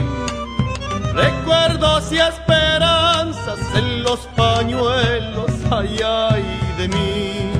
recuerdos 1.13 2.11
y 2.11 2.17
esperanzas 2.17 3.59
en 3.75 4.03
los 4.03 4.19
pañuelos 4.35 5.51
allá 5.69 6.39
y 6.39 6.81
de 6.81 6.87
mí. 6.87 7.51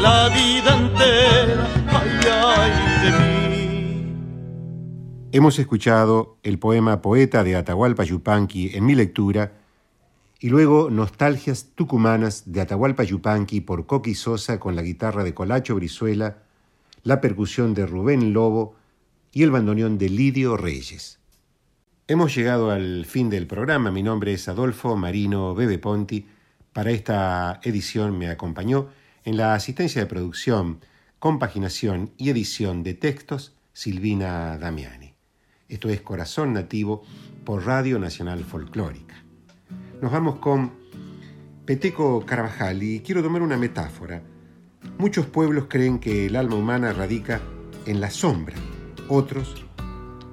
La 0.00 0.28
vida 0.30 0.78
entera, 0.78 1.68
ay, 1.88 2.10
ay 2.32 2.72
de 3.02 3.10
mí. 3.18 3.30
Hemos 5.32 5.58
escuchado 5.58 6.38
el 6.42 6.58
poema 6.58 7.02
Poeta 7.02 7.44
de 7.44 7.56
Atahualpa 7.56 8.04
Yupanqui 8.04 8.70
en 8.74 8.86
mi 8.86 8.94
lectura 8.94 9.52
y 10.40 10.48
luego 10.48 10.88
Nostalgias 10.90 11.68
Tucumanas 11.74 12.50
de 12.50 12.62
Atahualpa 12.62 13.04
Yupanqui 13.04 13.60
por 13.60 13.86
Coqui 13.86 14.14
Sosa 14.14 14.58
con 14.58 14.74
la 14.74 14.82
guitarra 14.82 15.22
de 15.22 15.34
Colacho 15.34 15.74
Brizuela, 15.74 16.38
la 17.02 17.20
percusión 17.20 17.74
de 17.74 17.84
Rubén 17.86 18.32
Lobo 18.32 18.74
y 19.32 19.42
el 19.42 19.50
bandoneón 19.50 19.98
de 19.98 20.08
Lidio 20.08 20.56
Reyes. 20.56 21.18
Hemos 22.08 22.34
llegado 22.34 22.70
al 22.70 23.04
fin 23.04 23.30
del 23.30 23.46
programa. 23.46 23.90
Mi 23.90 24.02
nombre 24.02 24.32
es 24.32 24.48
Adolfo 24.48 24.96
Marino 24.96 25.54
Bebe 25.54 25.78
Ponti. 25.78 26.26
Para 26.72 26.90
esta 26.90 27.60
edición 27.62 28.18
me 28.18 28.28
acompañó 28.28 28.88
en 29.30 29.36
la 29.36 29.54
asistencia 29.54 30.00
de 30.00 30.08
producción, 30.08 30.80
compaginación 31.20 32.10
y 32.16 32.30
edición 32.30 32.82
de 32.82 32.94
textos 32.94 33.54
Silvina 33.72 34.58
Damiani. 34.58 35.14
Esto 35.68 35.88
es 35.88 36.00
Corazón 36.00 36.52
Nativo 36.52 37.04
por 37.44 37.64
Radio 37.64 38.00
Nacional 38.00 38.42
Folclórica. 38.42 39.22
Nos 40.02 40.10
vamos 40.10 40.40
con 40.40 40.72
Peteco 41.64 42.26
Carvajal 42.26 42.82
y 42.82 43.02
quiero 43.02 43.22
tomar 43.22 43.42
una 43.42 43.56
metáfora. 43.56 44.20
Muchos 44.98 45.26
pueblos 45.26 45.66
creen 45.68 46.00
que 46.00 46.26
el 46.26 46.34
alma 46.34 46.56
humana 46.56 46.92
radica 46.92 47.40
en 47.86 48.00
la 48.00 48.10
sombra, 48.10 48.56
otros 49.06 49.64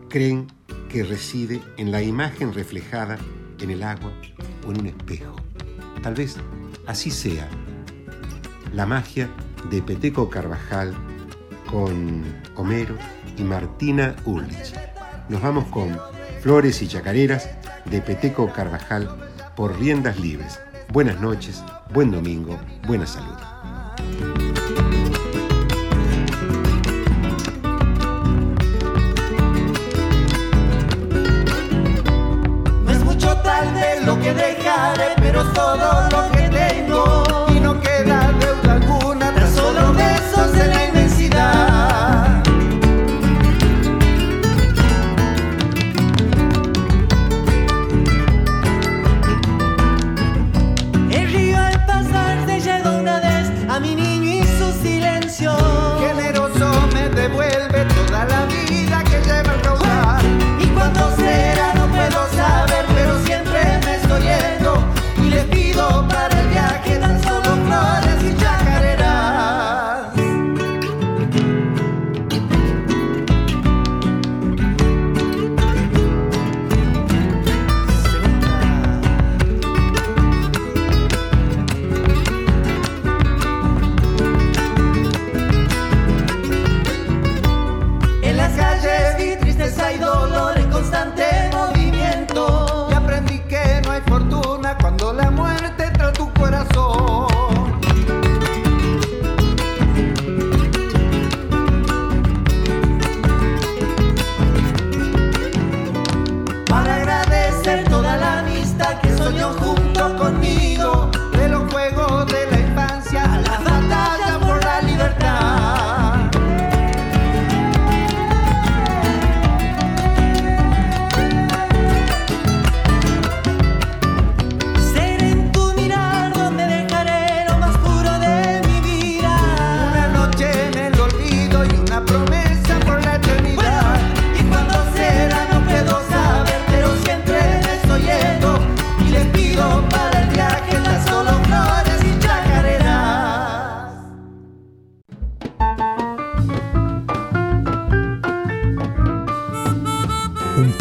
creen 0.10 0.48
que 0.90 1.04
reside 1.04 1.62
en 1.78 1.92
la 1.92 2.02
imagen 2.02 2.52
reflejada 2.52 3.20
en 3.62 3.70
el 3.70 3.84
agua 3.84 4.12
o 4.66 4.72
en 4.72 4.80
un 4.80 4.88
espejo. 4.88 5.36
Tal 6.02 6.16
vez 6.16 6.38
así 6.88 7.12
sea 7.12 7.48
la 8.74 8.86
magia 8.86 9.30
de 9.70 9.82
Peteco 9.82 10.30
Carvajal 10.30 10.94
con 11.70 12.24
Homero 12.56 12.96
y 13.38 13.44
Martina 13.44 14.16
Ulrich. 14.26 14.74
Nos 15.30 15.42
vamos 15.42 15.66
con 15.66 15.98
Flores 16.42 16.82
y 16.82 16.88
Chacareras 16.88 17.50
de 17.86 18.02
Peteco 18.02 18.52
Carvajal 18.52 19.10
por 19.56 19.78
Riendas 19.80 20.20
Libres. 20.20 20.60
Buenas 20.92 21.20
noches, 21.20 21.64
buen 21.94 22.12
domingo, 22.12 22.58
buena 22.88 23.06
salud. 23.06 23.36
No 32.86 32.92
es 32.92 33.04
mucho 33.04 33.36
tal 33.38 33.74
de 33.74 34.06
lo 34.06 34.20
que 34.20 34.34
dejaré, 34.34 35.14
pero 35.18 35.44
todo 35.52 36.10
lo 36.10 36.32
que 36.32 36.50
tengo. 36.50 37.27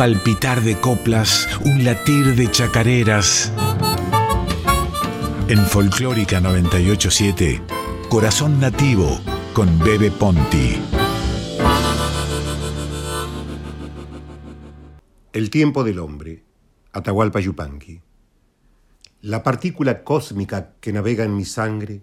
Palpitar 0.07 0.62
de 0.62 0.79
coplas, 0.79 1.49
un 1.64 1.83
latir 1.83 2.37
de 2.37 2.49
chacareras. 2.49 3.53
En 5.49 5.59
Folclórica 5.66 6.38
987, 6.38 7.61
Corazón 8.09 8.61
Nativo 8.61 9.21
con 9.53 9.81
Bebe 9.81 10.12
Ponti. 10.12 10.77
El 15.33 15.51
tiempo 15.51 15.83
del 15.83 15.99
hombre, 15.99 16.45
Atahualpa 16.92 17.40
Yupanqui. 17.40 18.01
La 19.23 19.42
partícula 19.42 20.05
cósmica 20.05 20.77
que 20.79 20.92
navega 20.92 21.25
en 21.25 21.35
mi 21.35 21.45
sangre 21.45 22.03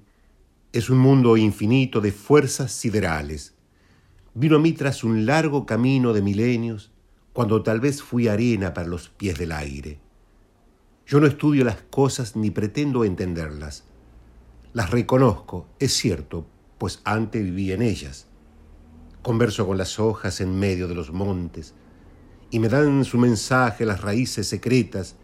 es 0.73 0.89
un 0.89 0.97
mundo 0.97 1.37
infinito 1.37 2.01
de 2.01 2.11
fuerzas 2.11 2.73
siderales. 2.73 3.55
Vino 4.33 4.57
a 4.57 4.59
mí 4.59 4.73
tras 4.73 5.05
un 5.05 5.25
largo 5.25 5.65
camino 5.65 6.11
de 6.11 6.21
milenios, 6.21 6.92
cuando 7.33 7.63
tal 7.63 7.79
vez 7.79 8.01
fui 8.01 8.27
arena 8.27 8.73
para 8.73 8.87
los 8.87 9.09
pies 9.09 9.37
del 9.37 9.51
aire. 9.51 9.99
Yo 11.05 11.19
no 11.19 11.27
estudio 11.27 11.65
las 11.65 11.81
cosas 11.89 12.35
ni 12.35 12.51
pretendo 12.51 13.03
entenderlas. 13.03 13.83
Las 14.71 14.91
reconozco, 14.91 15.67
es 15.79 15.93
cierto, 15.93 16.45
pues 16.77 17.01
antes 17.03 17.43
viví 17.43 17.71
en 17.71 17.81
ellas. 17.81 18.27
Converso 19.21 19.67
con 19.67 19.77
las 19.77 19.99
hojas 19.99 20.41
en 20.41 20.57
medio 20.57 20.87
de 20.87 20.95
los 20.95 21.11
montes, 21.11 21.73
y 22.51 22.59
me 22.59 22.69
dan 22.69 23.03
su 23.03 23.17
mensaje 23.17 23.85
las 23.85 24.01
raíces 24.01 24.47
secretas, 24.47 25.15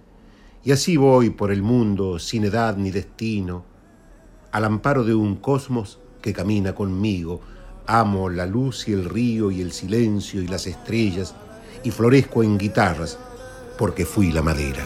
y 0.63 0.71
así 0.71 0.97
voy 0.97 1.29
por 1.29 1.51
el 1.51 1.61
mundo 1.61 2.19
sin 2.19 2.43
edad 2.43 2.75
ni 2.75 2.91
destino, 2.91 3.63
al 4.51 4.65
amparo 4.65 5.03
de 5.03 5.13
un 5.13 5.35
cosmos 5.35 5.99
que 6.21 6.33
camina 6.33 6.73
conmigo. 6.73 7.39
Amo 7.85 8.29
la 8.29 8.45
luz 8.45 8.87
y 8.87 8.93
el 8.93 9.05
río 9.05 9.51
y 9.51 9.61
el 9.61 9.71
silencio 9.71 10.41
y 10.41 10.47
las 10.47 10.67
estrellas, 10.67 11.35
y 11.83 11.91
florezco 11.91 12.43
en 12.43 12.57
guitarras 12.57 13.17
porque 13.77 14.05
fui 14.05 14.31
la 14.31 14.41
madera. 14.41 14.85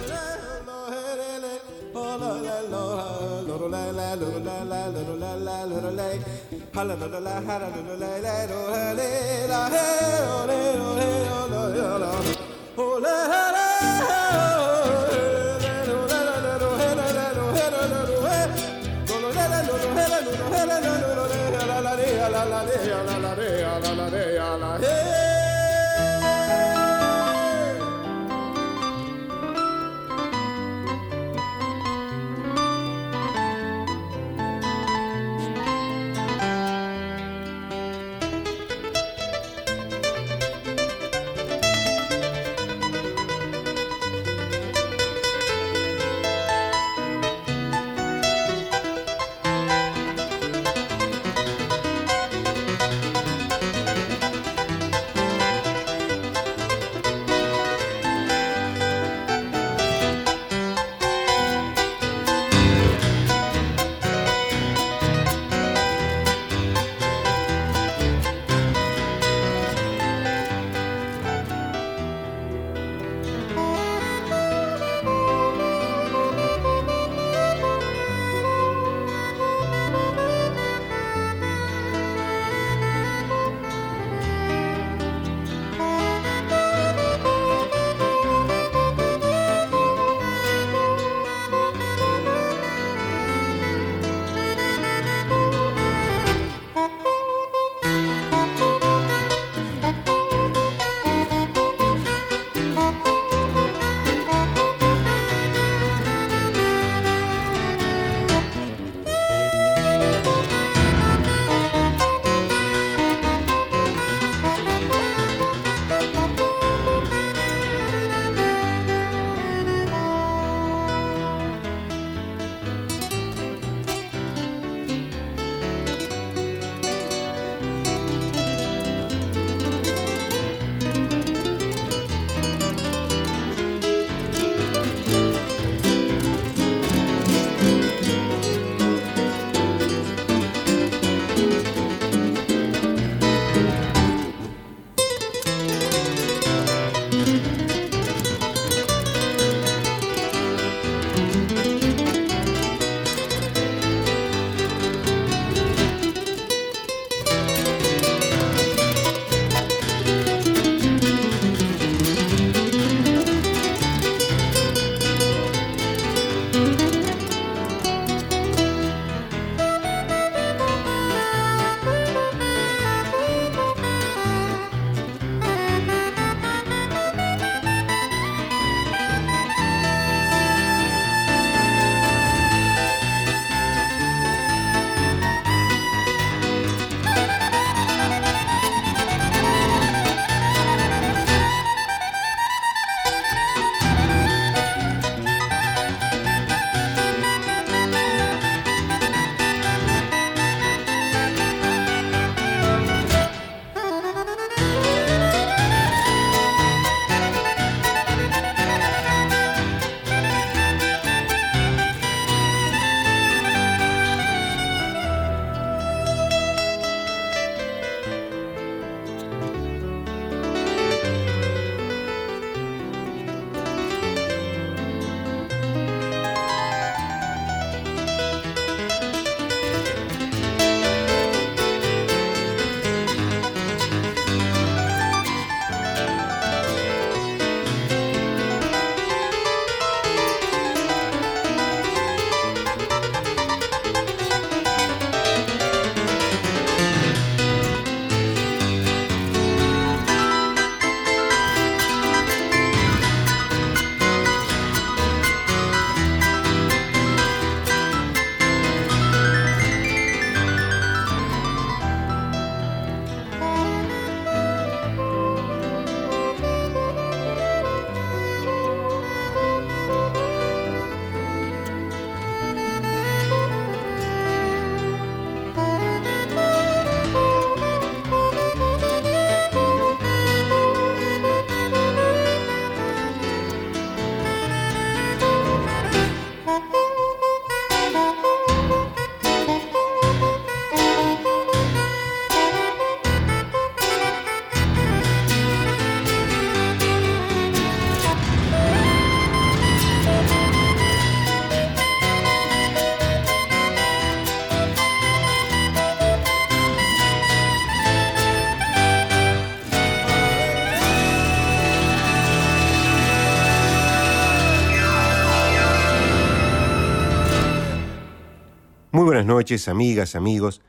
Noches, 319.44 319.68
amigas, 319.68 320.16
amigos. 320.16 320.62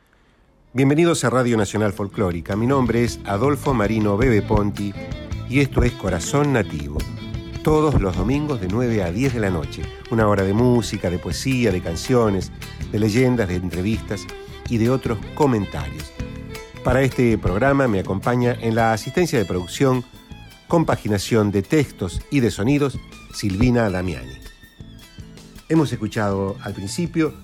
Bienvenidos 0.73 1.23
a 1.23 1.31
Radio 1.31 1.57
Nacional 1.57 1.93
Folclórica. 1.93 2.57
Mi 2.57 2.67
nombre 2.67 3.05
es 3.05 3.21
Adolfo 3.25 3.73
Marino 3.73 4.17
Bebe 4.17 4.43
Ponti 4.43 4.93
y 5.49 5.61
esto 5.61 5.85
es 5.85 5.93
Corazón 5.93 6.55
Nativo. 6.55 6.99
Todos 7.63 8.01
los 8.01 8.17
domingos 8.17 8.61
de 8.61 8.67
9 8.67 9.05
a 9.05 9.13
10 9.13 9.35
de 9.35 9.39
la 9.39 9.51
noche. 9.51 9.83
Una 10.11 10.27
hora 10.27 10.43
de 10.43 10.55
música, 10.55 11.09
de 11.09 11.21
poesía, 11.21 11.71
de 11.71 11.83
canciones, 11.83 12.51
de 12.91 12.99
leyendas, 12.99 13.47
de 13.47 13.55
entrevistas 13.55 14.27
y 14.69 14.79
de 14.79 14.91
otros 14.91 15.19
comentarios. 15.37 16.13
Para 16.83 17.03
este 17.03 17.39
programa 17.39 17.87
me 17.87 18.01
acompaña 18.01 18.57
en 18.61 18.75
la 18.75 18.93
asistencia 18.93 19.39
de 19.39 19.45
producción, 19.45 20.05
compaginación 20.67 21.53
de 21.53 21.63
textos 21.63 22.23
y 22.29 22.41
de 22.41 22.51
sonidos, 22.51 22.99
Silvina 23.33 23.89
Damiani. 23.89 24.35
Hemos 25.69 25.93
escuchado 25.93 26.57
al 26.65 26.75
principio 26.75 27.35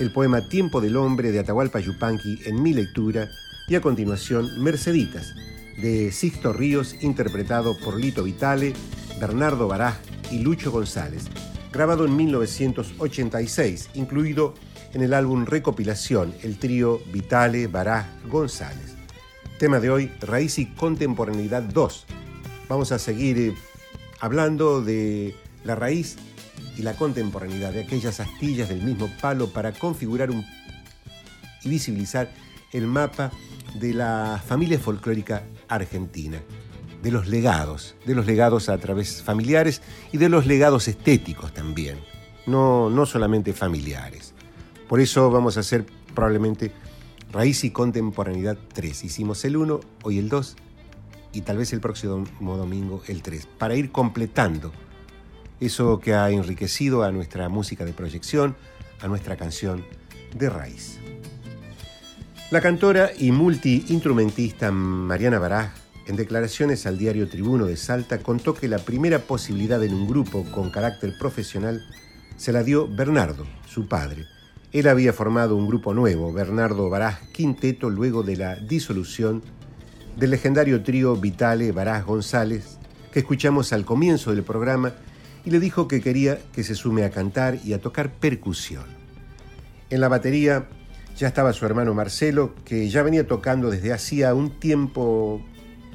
el 0.00 0.12
poema 0.12 0.48
Tiempo 0.48 0.80
del 0.80 0.96
Hombre 0.96 1.32
de 1.32 1.40
Atahualpa 1.40 1.80
Yupanqui 1.80 2.42
en 2.46 2.62
mi 2.62 2.72
lectura 2.72 3.30
y 3.66 3.74
a 3.74 3.80
continuación 3.80 4.62
Merceditas 4.62 5.34
de 5.76 6.12
Sixto 6.12 6.52
Ríos 6.52 6.94
interpretado 7.02 7.76
por 7.78 7.98
Lito 7.98 8.22
Vitale, 8.22 8.74
Bernardo 9.20 9.66
Baraj 9.66 9.96
y 10.30 10.38
Lucho 10.38 10.70
González, 10.70 11.24
grabado 11.72 12.04
en 12.04 12.16
1986, 12.16 13.90
incluido 13.94 14.54
en 14.94 15.02
el 15.02 15.14
álbum 15.14 15.46
Recopilación, 15.46 16.32
el 16.42 16.58
trío 16.58 17.00
Vitale, 17.12 17.66
Baraj, 17.66 18.06
González. 18.28 18.94
Tema 19.58 19.80
de 19.80 19.90
hoy, 19.90 20.12
Raíz 20.20 20.58
y 20.58 20.66
Contemporaneidad 20.66 21.62
2. 21.62 22.06
Vamos 22.68 22.92
a 22.92 22.98
seguir 22.98 23.38
eh, 23.38 23.54
hablando 24.20 24.80
de 24.80 25.34
la 25.64 25.74
raíz 25.74 26.16
y 26.78 26.82
la 26.82 26.94
contemporaneidad 26.94 27.72
de 27.72 27.82
aquellas 27.82 28.20
astillas 28.20 28.68
del 28.68 28.82
mismo 28.82 29.10
palo 29.20 29.48
para 29.48 29.72
configurar 29.72 30.30
y 30.30 31.68
visibilizar 31.68 32.30
el 32.72 32.86
mapa 32.86 33.32
de 33.74 33.92
la 33.92 34.42
familia 34.46 34.78
folclórica 34.78 35.42
argentina, 35.66 36.40
de 37.02 37.10
los 37.10 37.26
legados, 37.26 37.96
de 38.06 38.14
los 38.14 38.26
legados 38.26 38.68
a 38.68 38.78
través 38.78 39.22
familiares 39.22 39.82
y 40.12 40.18
de 40.18 40.28
los 40.28 40.46
legados 40.46 40.86
estéticos 40.86 41.52
también, 41.52 41.98
no, 42.46 42.88
no 42.90 43.06
solamente 43.06 43.52
familiares. 43.52 44.32
Por 44.88 45.00
eso 45.00 45.30
vamos 45.30 45.56
a 45.56 45.60
hacer 45.60 45.84
probablemente 46.14 46.72
Raíz 47.32 47.64
y 47.64 47.70
Contemporaneidad 47.70 48.56
3. 48.72 49.04
Hicimos 49.04 49.44
el 49.44 49.56
1, 49.56 49.80
hoy 50.04 50.18
el 50.18 50.28
2 50.28 50.56
y 51.32 51.40
tal 51.42 51.58
vez 51.58 51.72
el 51.72 51.80
próximo 51.80 52.24
domingo 52.40 53.02
el 53.08 53.20
3, 53.20 53.48
para 53.58 53.74
ir 53.74 53.90
completando 53.90 54.72
eso 55.60 56.00
que 56.00 56.14
ha 56.14 56.30
enriquecido 56.30 57.02
a 57.02 57.12
nuestra 57.12 57.48
música 57.48 57.84
de 57.84 57.92
proyección, 57.92 58.56
a 59.00 59.08
nuestra 59.08 59.36
canción 59.36 59.84
de 60.34 60.50
raíz. 60.50 60.98
La 62.50 62.60
cantora 62.60 63.10
y 63.18 63.30
multiinstrumentista 63.30 64.72
Mariana 64.72 65.38
Baraj, 65.38 65.70
en 66.06 66.16
declaraciones 66.16 66.86
al 66.86 66.96
diario 66.96 67.28
Tribuno 67.28 67.66
de 67.66 67.76
Salta, 67.76 68.18
contó 68.20 68.54
que 68.54 68.68
la 68.68 68.78
primera 68.78 69.18
posibilidad 69.18 69.82
en 69.84 69.92
un 69.92 70.08
grupo 70.08 70.44
con 70.44 70.70
carácter 70.70 71.12
profesional 71.18 71.82
se 72.36 72.52
la 72.52 72.62
dio 72.62 72.88
Bernardo, 72.88 73.46
su 73.68 73.86
padre. 73.86 74.24
Él 74.72 74.88
había 74.88 75.12
formado 75.12 75.56
un 75.56 75.66
grupo 75.66 75.92
nuevo, 75.92 76.32
Bernardo 76.32 76.88
Baraj 76.88 77.30
Quinteto, 77.32 77.90
luego 77.90 78.22
de 78.22 78.36
la 78.36 78.56
disolución 78.56 79.42
del 80.16 80.30
legendario 80.30 80.82
trío 80.82 81.16
Vitale 81.16 81.72
Baraj 81.72 82.06
González, 82.06 82.78
que 83.12 83.20
escuchamos 83.20 83.72
al 83.72 83.84
comienzo 83.84 84.34
del 84.34 84.42
programa 84.42 84.94
y 85.44 85.50
le 85.50 85.60
dijo 85.60 85.86
que 85.88 86.00
quería 86.00 86.38
que 86.52 86.64
se 86.64 86.74
sume 86.74 87.04
a 87.04 87.10
cantar 87.10 87.58
y 87.64 87.72
a 87.72 87.80
tocar 87.80 88.12
percusión. 88.12 88.84
En 89.90 90.00
la 90.00 90.08
batería 90.08 90.68
ya 91.16 91.28
estaba 91.28 91.52
su 91.52 91.66
hermano 91.66 91.94
Marcelo, 91.94 92.54
que 92.64 92.88
ya 92.88 93.02
venía 93.02 93.26
tocando 93.26 93.70
desde 93.70 93.92
hacía 93.92 94.34
un 94.34 94.60
tiempo 94.60 95.42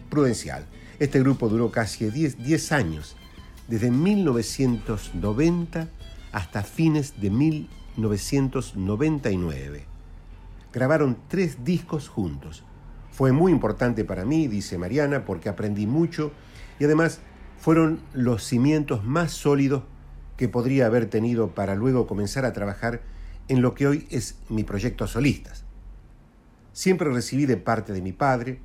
prudencial. 0.09 0.65
Este 0.99 1.19
grupo 1.19 1.49
duró 1.49 1.71
casi 1.71 2.09
10, 2.09 2.71
años, 2.71 3.15
desde 3.67 3.89
1990 3.89 5.87
hasta 6.31 6.63
fines 6.63 7.19
de 7.21 7.29
1999. 7.29 9.85
Grabaron 10.73 11.17
tres 11.27 11.63
discos 11.63 12.09
juntos. 12.09 12.63
Fue 13.11 13.31
muy 13.31 13.51
importante 13.51 14.03
para 14.05 14.25
mí, 14.25 14.47
dice 14.47 14.77
Mariana, 14.77 15.23
porque 15.23 15.49
aprendí 15.49 15.87
mucho 15.87 16.31
y 16.79 16.85
además 16.85 17.19
fueron 17.63 18.01
los 18.13 18.43
cimientos 18.43 19.05
más 19.05 19.31
sólidos 19.31 19.83
que 20.35 20.49
podría 20.49 20.85
haber 20.85 21.05
tenido 21.09 21.51
para 21.55 21.75
luego 21.75 22.07
comenzar 22.07 22.43
a 22.43 22.51
trabajar 22.51 22.99
en 23.47 23.61
lo 23.61 23.73
que 23.73 23.87
hoy 23.87 24.05
es 24.09 24.35
mi 24.49 24.65
proyecto 24.65 25.07
solistas. 25.07 25.63
Siempre 26.73 27.09
recibí 27.09 27.45
de 27.45 27.55
parte 27.55 27.93
de 27.93 28.01
mi 28.01 28.11
padre 28.11 28.59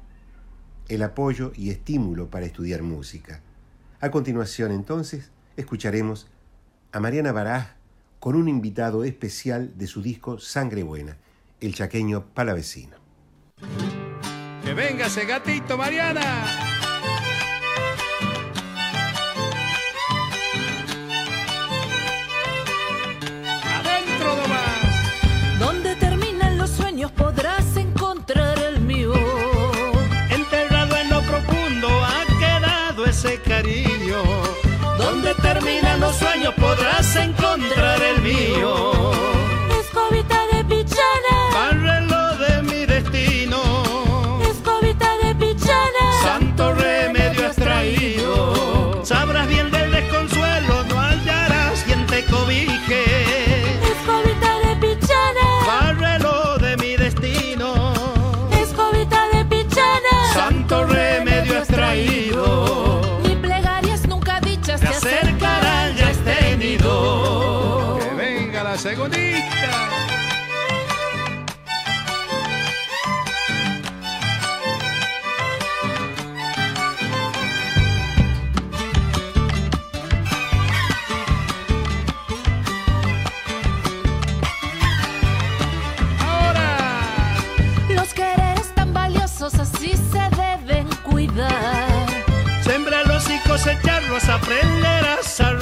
el 0.89 1.05
apoyo 1.05 1.53
y 1.55 1.71
estímulo 1.71 2.29
para 2.29 2.47
estudiar 2.47 2.83
música. 2.83 3.41
A 4.01 4.11
continuación, 4.11 4.73
entonces, 4.73 5.31
escucharemos 5.57 6.27
a 6.91 6.99
Mariana 6.99 7.31
Baraj 7.31 7.77
con 8.19 8.35
un 8.35 8.49
invitado 8.49 9.05
especial 9.05 9.79
de 9.79 9.87
su 9.87 10.03
disco 10.03 10.41
Sangre 10.41 10.83
Buena, 10.83 11.19
el 11.61 11.73
chaqueño 11.73 12.25
palavecino. 12.35 12.97
Que 14.65 14.75
venga 14.75 15.07
ese 15.07 15.25
gatito, 15.25 15.79
Mariana. 15.79 16.68
Terminan 35.53 36.01
los 36.01 36.17
sueños 36.17 36.55
podrás 36.55 37.17
encontrar 37.17 38.03
el 38.03 38.23
mío. 38.23 39.13
Escobita 39.81 40.39
de 40.53 40.65
pichana. 40.65 41.35
Barrelo 41.53 42.37
de 42.37 42.63
mi 42.63 42.87
destino. 42.87 43.61
Escobita 44.51 45.17
de 45.23 45.35
pichana. 45.35 46.05
Santo 46.23 46.75
remedio 46.75 47.49
has 47.49 47.57
traído. 47.57 49.05
Sabrás 49.05 49.49
bien 49.49 49.71
del 49.71 49.91
desconsuelo, 49.91 50.85
no 50.85 51.01
hallarás 51.01 51.83
quien 51.85 52.07
te 52.07 52.25
cobije. 52.25 52.78
Pichana. 60.51 60.98
Aprenderás 94.49 95.41
a 95.41 95.53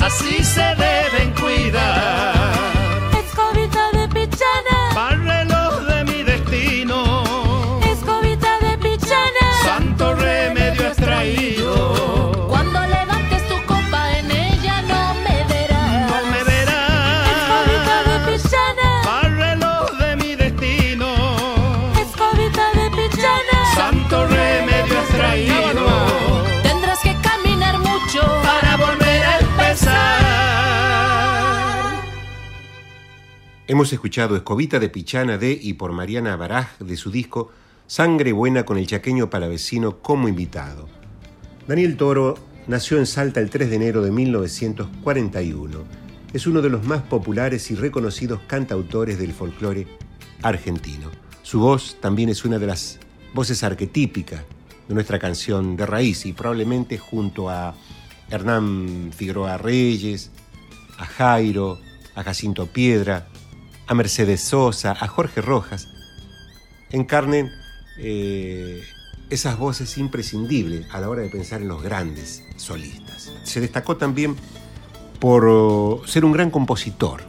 así 0.00 0.43
se 0.43 0.43
deben 0.43 0.43
Hemos 33.74 33.92
escuchado 33.92 34.36
Escobita 34.36 34.78
de 34.78 34.88
Pichana 34.88 35.36
de 35.36 35.58
y 35.60 35.72
por 35.72 35.90
Mariana 35.90 36.36
Baraj 36.36 36.78
de 36.78 36.96
su 36.96 37.10
disco 37.10 37.50
Sangre 37.88 38.30
Buena 38.30 38.64
con 38.64 38.78
el 38.78 38.86
chaqueño 38.86 39.30
palavecino 39.30 39.98
como 39.98 40.28
invitado. 40.28 40.88
Daniel 41.66 41.96
Toro 41.96 42.36
nació 42.68 42.98
en 42.98 43.06
Salta 43.06 43.40
el 43.40 43.50
3 43.50 43.70
de 43.70 43.74
enero 43.74 44.02
de 44.02 44.12
1941. 44.12 45.84
es 46.32 46.46
uno 46.46 46.62
de 46.62 46.70
los 46.70 46.86
más 46.86 47.02
populares 47.02 47.68
y 47.72 47.74
reconocidos 47.74 48.38
cantautores 48.46 49.18
del 49.18 49.32
folclore 49.32 49.88
argentino. 50.42 51.10
Su 51.42 51.58
voz 51.58 51.96
también 52.00 52.28
es 52.28 52.44
una 52.44 52.60
de 52.60 52.68
las 52.68 53.00
voces 53.34 53.64
arquetípicas 53.64 54.44
de 54.86 54.94
nuestra 54.94 55.18
canción 55.18 55.76
de 55.76 55.84
raíz 55.84 56.26
y 56.26 56.32
probablemente 56.32 56.96
junto 56.96 57.50
a 57.50 57.74
Hernán 58.30 59.10
Figueroa 59.12 59.58
Reyes, 59.58 60.30
a 60.96 61.06
Jairo, 61.06 61.80
a 62.14 62.22
Jacinto 62.22 62.66
Piedra, 62.66 63.26
a 63.86 63.94
Mercedes 63.94 64.40
Sosa, 64.40 64.92
a 64.92 65.06
Jorge 65.08 65.40
Rojas, 65.40 65.88
encarnen 66.90 67.50
eh, 67.98 68.82
esas 69.30 69.58
voces 69.58 69.98
imprescindibles 69.98 70.86
a 70.92 71.00
la 71.00 71.08
hora 71.08 71.22
de 71.22 71.28
pensar 71.28 71.60
en 71.60 71.68
los 71.68 71.82
grandes 71.82 72.44
solistas. 72.56 73.32
Se 73.44 73.60
destacó 73.60 73.96
también 73.96 74.36
por 75.18 75.46
oh, 75.46 76.02
ser 76.06 76.24
un 76.24 76.32
gran 76.32 76.50
compositor, 76.50 77.22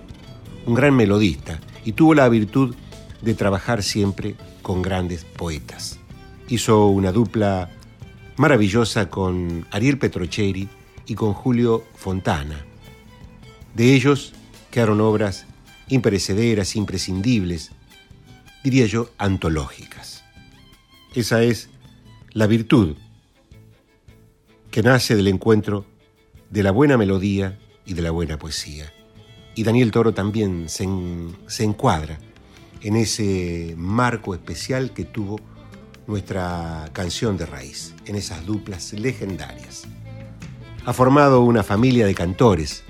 un 0.65 0.75
gran 0.75 0.95
melodista 0.95 1.59
y 1.83 1.93
tuvo 1.93 2.13
la 2.13 2.27
virtud 2.29 2.75
de 3.21 3.33
trabajar 3.33 3.83
siempre 3.83 4.35
con 4.61 4.81
grandes 4.81 5.23
poetas. 5.23 5.99
Hizo 6.47 6.87
una 6.87 7.11
dupla 7.11 7.69
maravillosa 8.37 9.09
con 9.09 9.65
Ariel 9.71 9.97
Petrocheri 9.97 10.67
y 11.07 11.15
con 11.15 11.33
Julio 11.33 11.83
Fontana. 11.95 12.65
De 13.73 13.93
ellos 13.93 14.33
quedaron 14.71 15.01
obras 15.01 15.45
imperecederas, 15.87 16.75
imprescindibles, 16.75 17.71
diría 18.63 18.85
yo, 18.85 19.11
antológicas. 19.17 20.23
Esa 21.13 21.43
es 21.43 21.69
la 22.31 22.47
virtud 22.47 22.95
que 24.71 24.83
nace 24.83 25.15
del 25.15 25.27
encuentro 25.27 25.85
de 26.49 26.63
la 26.63 26.71
buena 26.71 26.97
melodía 26.97 27.57
y 27.85 27.93
de 27.93 28.01
la 28.01 28.11
buena 28.11 28.37
poesía. 28.37 28.91
Y 29.55 29.63
Daniel 29.63 29.91
Toro 29.91 30.13
también 30.13 30.67
se, 30.67 30.87
se 31.47 31.63
encuadra 31.63 32.19
en 32.81 32.97
ese 32.97 33.73
marco 33.77 34.33
especial 34.33 34.93
que 34.93 35.05
tuvo 35.05 35.39
nuestra 36.07 36.89
canción 36.93 37.37
de 37.37 37.45
raíz, 37.45 37.95
en 38.05 38.15
esas 38.15 38.45
duplas 38.45 38.93
legendarias. 38.93 39.83
Ha 40.85 40.93
formado 40.93 41.41
una 41.41 41.63
familia 41.63 42.05
de 42.05 42.13
cantores. 42.13 42.83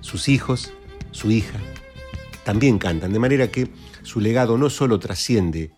Sus 0.00 0.28
hijos, 0.28 0.72
su 1.12 1.30
hija, 1.30 1.58
también 2.44 2.78
cantan, 2.78 3.12
de 3.12 3.18
manera 3.18 3.48
que 3.48 3.70
su 4.02 4.20
legado 4.20 4.58
no 4.58 4.68
solo 4.68 4.98
trasciende 4.98 5.70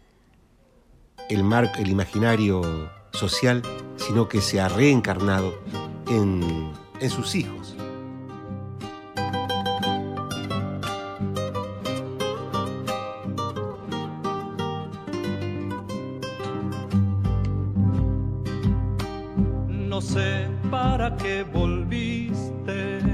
el, 1.28 1.44
marco, 1.44 1.78
el 1.78 1.90
imaginario 1.90 2.90
social, 3.12 3.62
sino 3.96 4.28
que 4.28 4.40
se 4.40 4.60
ha 4.60 4.68
reencarnado 4.68 5.60
en, 6.08 6.72
en 7.00 7.10
sus 7.10 7.34
hijos. 7.34 7.76
No 19.68 20.00
sé 20.00 20.48
para 20.70 21.16
qué 21.16 21.44
volviste 21.44 23.13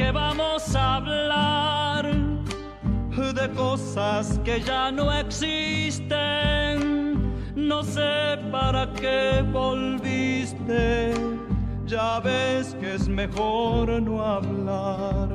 ¿Para 0.00 0.12
qué 0.12 0.18
vamos 0.18 0.74
a 0.74 0.94
hablar 0.94 2.06
de 2.10 3.50
cosas 3.50 4.40
que 4.42 4.58
ya 4.62 4.90
no 4.90 5.12
existen? 5.12 6.16
No 7.54 7.82
sé 7.82 8.38
para 8.50 8.90
qué 8.94 9.44
volviste, 9.52 11.12
ya 11.84 12.18
ves 12.20 12.74
que 12.80 12.94
es 12.94 13.08
mejor 13.08 14.00
no 14.00 14.24
hablar. 14.24 15.28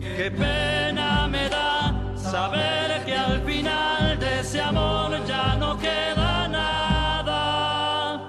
Qué 0.00 0.28
pena 0.32 1.28
me 1.28 1.48
da 1.48 1.94
saber 2.16 3.04
que 3.06 3.14
al 3.14 3.40
final 3.42 4.18
de 4.18 4.40
ese 4.40 4.60
amor 4.60 5.24
ya 5.24 5.54
no 5.54 5.78
queda 5.78 6.48
nada 6.48 8.20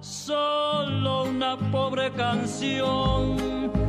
solo 0.00 1.26
una 1.26 1.56
pobre 1.70 2.10
canción 2.10 3.79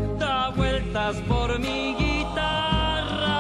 vueltas 0.62 1.16
por 1.28 1.58
mi 1.58 1.96
guitarra 1.96 3.32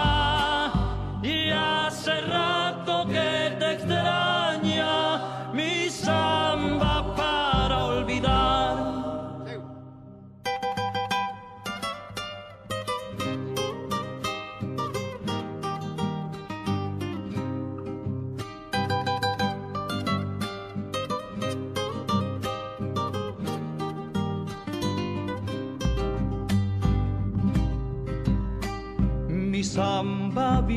y 1.21 1.51
hace 1.51 2.19
rato 2.21 2.70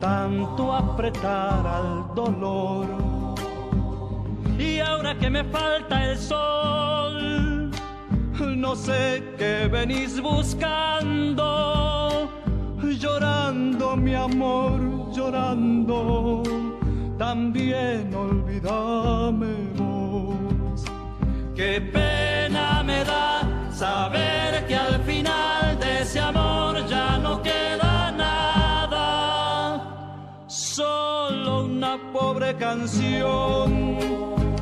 tanto 0.00 0.72
apretar 0.72 1.64
al 1.66 2.14
dolor. 2.14 2.86
Y 4.58 4.80
ahora 4.80 5.16
que 5.16 5.30
me 5.30 5.44
falta 5.44 6.10
el 6.10 6.18
sol, 6.18 7.70
no 8.56 8.74
sé 8.74 9.22
qué 9.38 9.68
venís 9.70 10.20
buscando, 10.20 11.48
llorando 12.98 13.96
mi 13.96 14.14
amor, 14.14 14.80
llorando, 15.12 16.42
también 17.18 18.12
olvídame 18.14 19.54
vos. 19.76 20.84
Qué 21.54 21.80
pena 21.80 22.82
me 22.82 23.04
da 23.04 23.42
saber 23.72 24.66
que 24.66 24.76
al 24.76 25.00
final 25.04 25.78
de 25.78 26.00
ese 26.00 26.20
amor 26.20 26.39
pobre 31.98 32.56
canción 32.56 33.98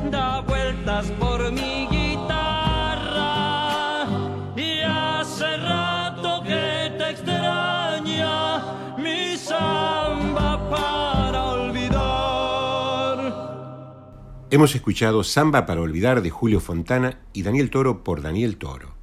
da 0.09 0.41
vueltas 0.41 1.05
por 1.19 1.51
mi 1.51 1.87
guitarra 1.87 3.27
y 4.55 4.79
hace 4.81 5.57
rato 5.57 6.41
que 6.43 6.91
te 6.97 7.09
extraña 7.11 8.63
mi 8.97 9.37
samba 9.37 10.69
para 10.69 11.45
olvidar. 11.45 13.19
Hemos 14.49 14.73
escuchado 14.73 15.23
Samba 15.23 15.67
para 15.67 15.81
olvidar 15.81 16.21
de 16.23 16.31
Julio 16.31 16.59
Fontana 16.59 17.19
y 17.33 17.43
Daniel 17.43 17.69
Toro 17.69 18.03
por 18.03 18.21
Daniel 18.23 18.57
Toro. 18.57 18.95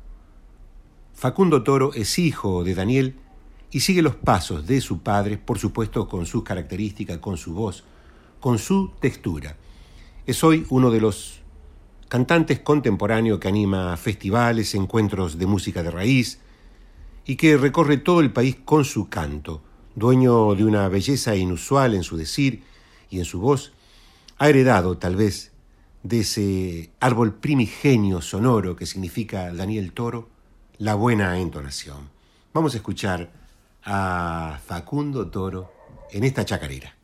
Facundo 1.14 1.62
Toro 1.62 1.94
es 1.94 2.18
hijo 2.18 2.64
de 2.64 2.74
Daniel 2.74 3.14
y 3.70 3.80
sigue 3.80 4.02
los 4.02 4.16
pasos 4.16 4.66
de 4.66 4.80
su 4.80 5.00
padre, 5.02 5.38
por 5.38 5.58
supuesto 5.58 6.08
con 6.08 6.26
sus 6.26 6.42
características, 6.42 7.18
con 7.18 7.36
su 7.36 7.54
voz, 7.54 7.84
con 8.46 8.60
su 8.60 8.92
textura. 9.00 9.56
Es 10.24 10.44
hoy 10.44 10.64
uno 10.70 10.92
de 10.92 11.00
los 11.00 11.40
cantante 12.08 12.62
contemporáneo 12.62 13.40
que 13.40 13.48
anima 13.48 13.96
festivales, 13.96 14.76
encuentros 14.76 15.36
de 15.36 15.46
música 15.46 15.82
de 15.82 15.90
raíz 15.90 16.38
y 17.24 17.34
que 17.34 17.56
recorre 17.56 17.96
todo 17.96 18.20
el 18.20 18.32
país 18.32 18.56
con 18.64 18.84
su 18.84 19.08
canto, 19.08 19.62
dueño 19.96 20.54
de 20.54 20.64
una 20.64 20.88
belleza 20.88 21.34
inusual 21.34 21.94
en 21.94 22.04
su 22.04 22.16
decir 22.16 22.62
y 23.10 23.18
en 23.18 23.24
su 23.24 23.40
voz, 23.40 23.72
ha 24.38 24.48
heredado 24.48 24.96
tal 24.96 25.16
vez 25.16 25.50
de 26.04 26.20
ese 26.20 26.90
árbol 27.00 27.34
primigenio 27.34 28.20
sonoro 28.20 28.76
que 28.76 28.86
significa 28.86 29.52
Daniel 29.52 29.90
Toro, 29.90 30.28
la 30.78 30.94
buena 30.94 31.36
entonación. 31.40 32.10
Vamos 32.54 32.74
a 32.74 32.76
escuchar 32.76 33.28
a 33.82 34.60
Facundo 34.64 35.26
Toro 35.32 35.72
en 36.12 36.22
esta 36.22 36.44
chacarera. 36.44 36.94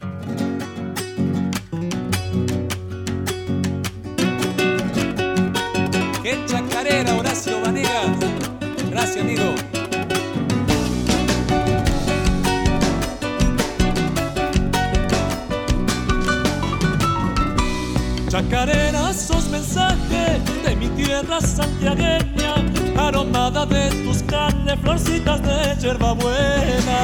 Chacarera 18.32 19.12
sos 19.12 19.46
mensaje 19.50 20.40
de 20.64 20.74
mi 20.74 20.88
tierra 20.96 21.38
santiagueña, 21.38 22.54
aromada 22.96 23.66
de 23.66 23.90
tus 24.04 24.22
carnes, 24.22 24.74
florcitas 24.80 25.42
de 25.42 25.76
hierbabuena. 25.78 27.00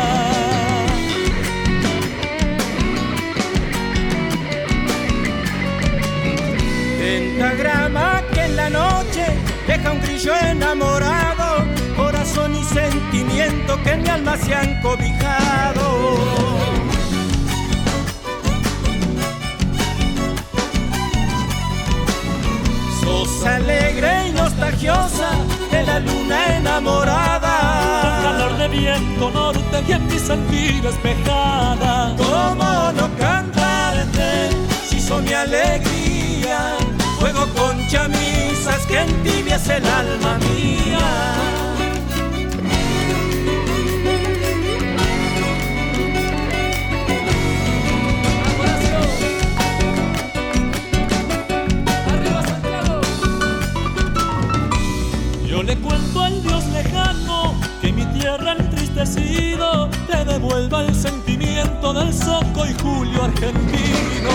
Pentagrama 6.98 8.22
que 8.32 8.44
en 8.46 8.56
la 8.56 8.70
noche 8.70 9.26
deja 9.66 9.92
un 9.92 10.00
grillo 10.00 10.34
enamorado, 10.34 11.66
corazón 11.94 12.56
y 12.56 12.64
sentimiento 12.64 13.78
que 13.84 13.90
en 13.90 14.02
mi 14.02 14.08
alma 14.08 14.34
se 14.38 14.54
han 14.54 14.80
cobijado. 14.80 16.37
Sos 23.38 23.46
alegre 23.46 24.28
y 24.28 24.32
nostalgiosa 24.32 25.30
de 25.70 25.84
la 25.84 26.00
luna 26.00 26.56
enamorada. 26.56 28.00
Con 28.02 28.22
calor 28.22 28.58
de 28.58 28.68
viento 28.68 29.30
norte 29.30 29.84
y 29.86 29.92
en 29.92 30.06
mi 30.06 30.18
sentir 30.18 30.82
despejada. 30.82 32.16
¿Cómo 32.16 32.92
no 32.92 33.08
cantarte 33.16 34.50
si 34.88 35.00
son 35.00 35.24
mi 35.24 35.34
alegría? 35.34 36.78
Juego 37.20 37.46
con 37.54 37.86
chamisas 37.86 38.84
que 38.86 39.02
entibias 39.02 39.68
el 39.68 39.86
alma 39.86 40.38
mía. 40.38 41.67
Le 55.68 55.76
cuento 55.80 56.22
al 56.22 56.42
Dios 56.42 56.64
lejano 56.68 57.54
que 57.82 57.92
mi 57.92 58.06
tierra 58.18 58.52
entristecido 58.52 59.90
te 60.10 60.24
devuelva 60.24 60.86
el 60.86 60.94
sentimiento 60.94 61.92
del 61.92 62.10
soco 62.14 62.64
y 62.64 62.72
Julio 62.82 63.24
argentino. 63.24 64.30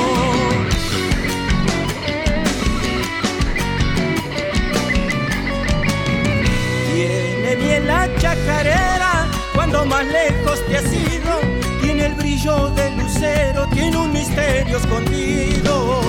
Tiene 6.94 7.56
bien 7.56 7.88
la 7.88 8.08
chacarera 8.20 9.26
cuando 9.56 9.88
más 9.88 10.06
lejos 10.06 10.64
te 10.68 10.78
has 10.78 10.94
ido. 10.94 11.34
Tiene 11.82 12.06
el 12.06 12.14
brillo 12.14 12.70
del 12.76 12.96
lucero, 12.96 13.68
tiene 13.74 13.98
un 13.98 14.14
misterio 14.14 14.78
escondido. 14.78 16.03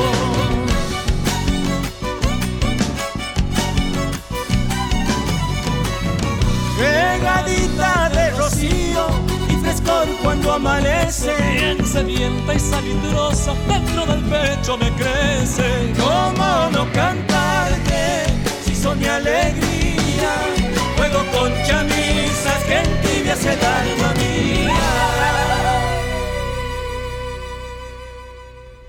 Regadita 7.15 8.09
de 8.09 8.31
rocío 8.31 9.07
y 9.49 9.57
frescor 9.63 10.09
cuando 10.21 10.53
amanece. 10.53 11.33
Bien 11.53 11.87
sedienta 11.87 12.55
y 12.55 12.59
salitrosa 12.59 13.55
dentro 13.69 14.05
del 14.05 14.21
pecho 14.25 14.77
me 14.77 14.91
crece. 14.95 15.93
¿Cómo 15.97 16.71
no 16.73 16.93
cantarte 16.93 18.25
si 18.65 18.75
son 18.75 18.99
mi 18.99 19.05
alegría? 19.05 20.33
Juego 20.97 21.21
con 21.33 21.53
chamisas 21.65 22.65
que 22.65 22.79
entibias 22.79 23.47
el 23.47 23.65
alma 23.65 24.13
mía. 24.15 24.75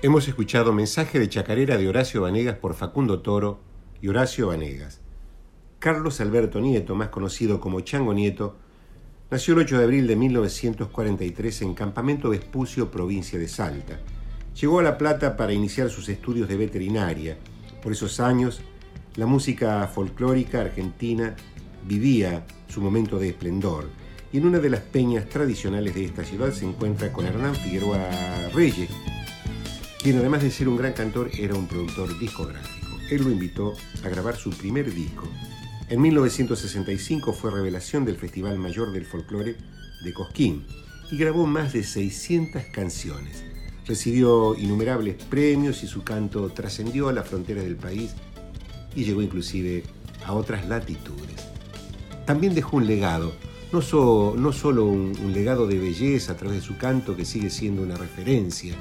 Hemos 0.02 0.26
escuchado 0.26 0.72
mensaje 0.72 1.20
de 1.20 1.28
chacarera 1.28 1.76
de 1.76 1.88
Horacio 1.88 2.22
Vanegas 2.22 2.56
por 2.56 2.74
Facundo 2.74 3.20
Toro 3.20 3.60
y 4.02 4.08
Horacio 4.08 4.48
Vanegas. 4.48 5.05
Carlos 5.78 6.20
Alberto 6.20 6.60
Nieto, 6.60 6.94
más 6.94 7.10
conocido 7.10 7.60
como 7.60 7.80
Chango 7.80 8.14
Nieto, 8.14 8.56
nació 9.30 9.54
el 9.54 9.60
8 9.60 9.78
de 9.78 9.84
abril 9.84 10.06
de 10.06 10.16
1943 10.16 11.62
en 11.62 11.74
Campamento 11.74 12.30
Vespucio, 12.30 12.90
provincia 12.90 13.38
de 13.38 13.46
Salta. 13.46 14.00
Llegó 14.58 14.80
a 14.80 14.82
La 14.82 14.96
Plata 14.96 15.36
para 15.36 15.52
iniciar 15.52 15.90
sus 15.90 16.08
estudios 16.08 16.48
de 16.48 16.56
veterinaria. 16.56 17.36
Por 17.82 17.92
esos 17.92 18.20
años, 18.20 18.62
la 19.16 19.26
música 19.26 19.86
folclórica 19.86 20.62
argentina 20.62 21.36
vivía 21.86 22.46
su 22.68 22.80
momento 22.80 23.18
de 23.18 23.28
esplendor 23.28 23.88
y 24.32 24.38
en 24.38 24.46
una 24.46 24.58
de 24.58 24.70
las 24.70 24.80
peñas 24.80 25.28
tradicionales 25.28 25.94
de 25.94 26.06
esta 26.06 26.24
ciudad 26.24 26.52
se 26.52 26.64
encuentra 26.64 27.12
con 27.12 27.26
Hernán 27.26 27.54
Figueroa 27.54 28.08
Reyes, 28.54 28.90
quien 30.02 30.18
además 30.18 30.42
de 30.42 30.50
ser 30.50 30.68
un 30.68 30.78
gran 30.78 30.94
cantor 30.94 31.30
era 31.38 31.54
un 31.54 31.66
productor 31.66 32.18
discográfico. 32.18 32.86
Él 33.10 33.22
lo 33.22 33.30
invitó 33.30 33.74
a 34.04 34.08
grabar 34.08 34.36
su 34.36 34.50
primer 34.50 34.92
disco. 34.92 35.28
En 35.88 36.00
1965 36.00 37.32
fue 37.32 37.52
revelación 37.52 38.04
del 38.04 38.16
Festival 38.16 38.58
Mayor 38.58 38.92
del 38.92 39.04
Folclore 39.06 39.56
de 40.02 40.12
Cosquín 40.12 40.66
y 41.12 41.16
grabó 41.16 41.46
más 41.46 41.72
de 41.72 41.84
600 41.84 42.64
canciones. 42.72 43.44
Recibió 43.86 44.56
innumerables 44.56 45.14
premios 45.24 45.84
y 45.84 45.86
su 45.86 46.02
canto 46.02 46.48
trascendió 46.50 47.08
a 47.08 47.12
las 47.12 47.28
fronteras 47.28 47.62
del 47.62 47.76
país 47.76 48.10
y 48.96 49.04
llegó 49.04 49.22
inclusive 49.22 49.84
a 50.24 50.32
otras 50.32 50.66
latitudes. 50.66 51.46
También 52.24 52.56
dejó 52.56 52.78
un 52.78 52.88
legado, 52.88 53.32
no, 53.72 53.80
so- 53.80 54.34
solo 54.52 54.86
un, 54.86 55.12
legado 55.32 55.68
de 55.68 55.78
belleza 55.78 56.32
a 56.32 56.36
través 56.36 56.62
de 56.62 56.66
su 56.66 56.76
canto 56.78 57.14
que 57.14 57.24
sigue 57.24 57.48
siendo 57.48 57.82
una 57.82 57.96
referencia, 57.96 58.74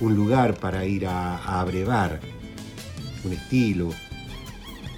un 0.00 0.14
lugar 0.14 0.58
para 0.58 0.84
ir 0.84 1.06
a 1.06 1.58
abrevar, 1.58 2.20
un 3.24 3.32
estilo, 3.32 3.88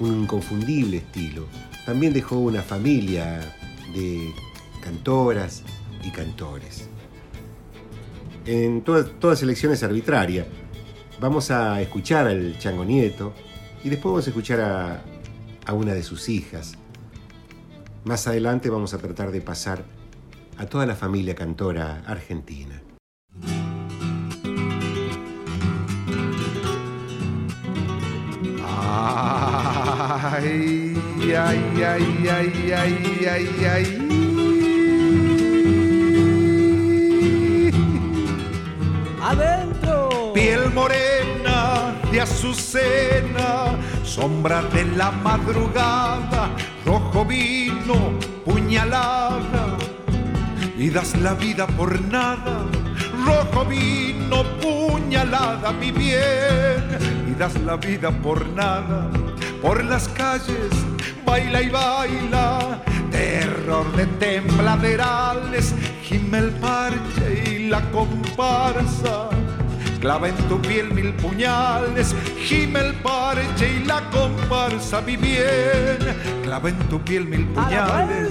un 0.00 0.22
inconfundible 0.22 0.98
estilo. 0.98 1.46
También 1.84 2.12
dejó 2.12 2.38
una 2.38 2.62
familia 2.62 3.54
de 3.94 4.32
cantoras 4.80 5.62
y 6.04 6.10
cantores. 6.10 6.88
En 8.44 8.82
todas, 8.82 9.42
elecciones 9.42 9.82
arbitrarias, 9.82 10.46
vamos 11.20 11.50
a 11.50 11.80
escuchar 11.80 12.28
al 12.28 12.58
Chango 12.58 12.84
Nieto 12.84 13.32
y 13.82 13.88
después 13.88 14.12
vamos 14.12 14.26
a 14.26 14.30
escuchar 14.30 14.60
a 15.64 15.72
una 15.72 15.94
de 15.94 16.02
sus 16.02 16.28
hijas. 16.28 16.74
Más 18.04 18.28
adelante 18.28 18.70
vamos 18.70 18.94
a 18.94 18.98
tratar 18.98 19.32
de 19.32 19.40
pasar 19.40 19.84
a 20.58 20.66
toda 20.66 20.86
la 20.86 20.94
familia 20.94 21.34
cantora 21.34 22.04
argentina. 22.06 22.80
Ay, 30.38 30.92
ay, 31.32 31.60
ay, 31.80 32.28
ay, 32.28 32.72
ay, 32.76 32.94
ay, 33.24 33.48
ay. 33.72 33.86
Adentro. 39.22 40.32
Piel 40.34 40.70
morena 40.74 41.94
de 42.12 42.20
azucena, 42.20 43.78
sombra 44.04 44.60
de 44.60 44.84
la 44.84 45.10
madrugada, 45.10 46.50
rojo 46.84 47.24
vino, 47.24 48.18
puñalada, 48.44 49.78
y 50.76 50.90
das 50.90 51.16
la 51.16 51.32
vida 51.32 51.66
por 51.66 51.98
nada. 52.02 52.66
Rojo 53.24 53.64
vino, 53.64 54.44
puñalada, 54.60 55.72
mi 55.72 55.92
bien, 55.92 56.84
y 57.26 57.32
das 57.38 57.58
la 57.62 57.76
vida 57.76 58.10
por 58.10 58.46
nada. 58.48 59.08
Por 59.62 59.82
las 59.84 60.05
calles, 60.26 60.74
baila 61.24 61.62
y 61.62 61.68
baila, 61.68 62.82
terror 63.10 63.86
de 63.96 64.06
tembladerales, 64.24 65.74
gime 66.02 66.38
el 66.38 66.50
parche 66.50 67.28
y 67.46 67.68
la 67.68 67.80
comparsa. 67.92 69.28
Clava 70.00 70.28
en 70.28 70.36
tu 70.48 70.60
piel 70.60 70.92
mil 70.92 71.12
puñales, 71.14 72.14
gime 72.46 72.80
el 72.80 72.94
parche 72.94 73.66
y 73.76 73.84
la 73.84 74.00
comparsa. 74.10 75.00
Mi 75.00 75.16
bien, 75.16 75.98
clava 76.42 76.68
en 76.68 76.78
tu 76.90 77.00
piel 77.00 77.26
mil 77.26 77.46
puñales, 77.46 78.30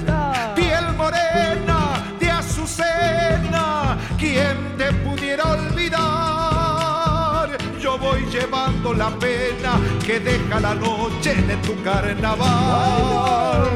la 8.94 9.10
pena 9.20 9.80
que 10.06 10.20
deja 10.20 10.60
la 10.60 10.76
noche 10.76 11.36
de 11.36 11.56
tu 11.58 11.82
carnaval. 11.84 13.70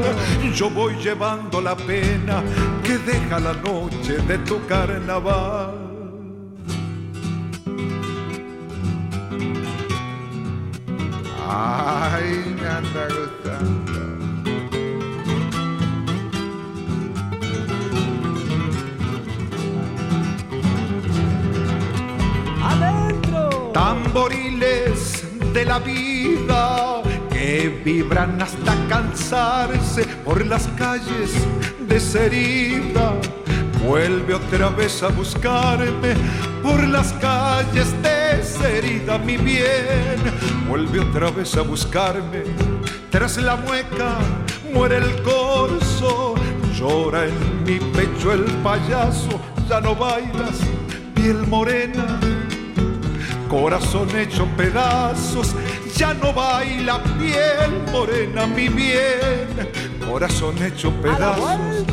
Yo 0.54 0.70
voy 0.70 0.94
llevando 0.96 1.60
la 1.60 1.76
pena 1.76 2.42
que 2.82 2.98
deja 2.98 3.38
la 3.40 3.52
noche 3.52 4.18
de 4.28 4.38
tu 4.38 4.64
carnaval. 4.66 5.74
Ay, 11.48 12.54
me 12.60 12.68
anda 12.68 13.08
gustando. 13.08 13.79
De 25.60 25.66
la 25.66 25.78
vida 25.78 27.02
que 27.30 27.82
vibran 27.84 28.40
hasta 28.40 28.74
cansarse 28.88 30.04
por 30.24 30.46
las 30.46 30.66
calles 30.68 31.32
desherida. 31.86 33.12
Vuelve 33.84 34.32
otra 34.34 34.70
vez 34.70 35.02
a 35.02 35.08
buscarme 35.08 36.14
por 36.62 36.82
las 36.88 37.12
calles 37.14 37.88
desherida, 38.02 39.18
mi 39.18 39.36
bien. 39.36 40.20
Vuelve 40.66 41.00
otra 41.00 41.30
vez 41.30 41.54
a 41.58 41.60
buscarme. 41.60 42.44
Tras 43.10 43.36
la 43.36 43.56
mueca 43.56 44.16
muere 44.72 44.96
el 44.96 45.22
corso. 45.22 46.36
Llora 46.74 47.26
en 47.26 47.64
mi 47.64 47.78
pecho 47.92 48.32
el 48.32 48.44
payaso. 48.62 49.38
Ya 49.68 49.78
no 49.82 49.94
bailas, 49.94 50.58
piel 51.14 51.46
morena 51.46 52.18
corazón 53.50 54.08
hecho 54.16 54.46
pedazos, 54.56 55.54
ya 55.96 56.14
no 56.14 56.32
baila 56.32 57.02
piel 57.18 57.82
morena, 57.90 58.46
mi 58.46 58.68
bien, 58.68 59.48
corazón 60.08 60.56
hecho 60.62 60.92
pedazos, 61.02 61.84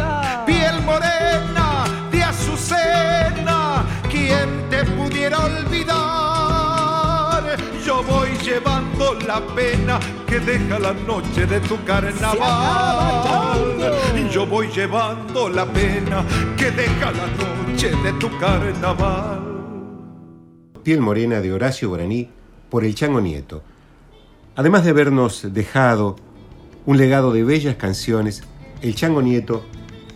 piel 0.45 0.79
morena 0.83 1.85
de 2.11 2.23
azucena, 2.23 3.83
¿quién 4.07 4.69
te 4.69 4.83
pudiera 4.85 5.39
olvidar? 5.39 5.97
Yo 7.83 8.03
voy 8.03 8.37
llevando 8.45 9.15
la 9.25 9.41
pena 9.55 9.99
que 10.27 10.39
deja 10.39 10.77
la 10.77 10.93
noche 10.93 11.47
de 11.47 11.59
tu 11.61 11.83
carnaval. 11.85 12.37
Yo 14.29 14.45
voy 14.45 14.67
llevando 14.67 15.49
la 15.49 15.65
pena 15.65 16.23
que 16.55 16.69
deja 16.69 17.11
la 17.11 17.25
noche 17.25 17.89
de 18.03 18.13
tu 18.13 18.29
carnaval. 18.37 19.46
Morena 20.95 21.41
de 21.41 21.51
Horacio 21.51 21.89
Guaraní 21.89 22.29
por 22.69 22.85
el 22.85 22.95
Chango 22.95 23.19
Nieto. 23.19 23.61
Además 24.55 24.85
de 24.85 24.91
habernos 24.91 25.53
dejado 25.53 26.15
un 26.85 26.97
legado 26.97 27.33
de 27.33 27.43
bellas 27.43 27.75
canciones, 27.75 28.43
el 28.81 28.95
Chango 28.95 29.21
Nieto 29.21 29.65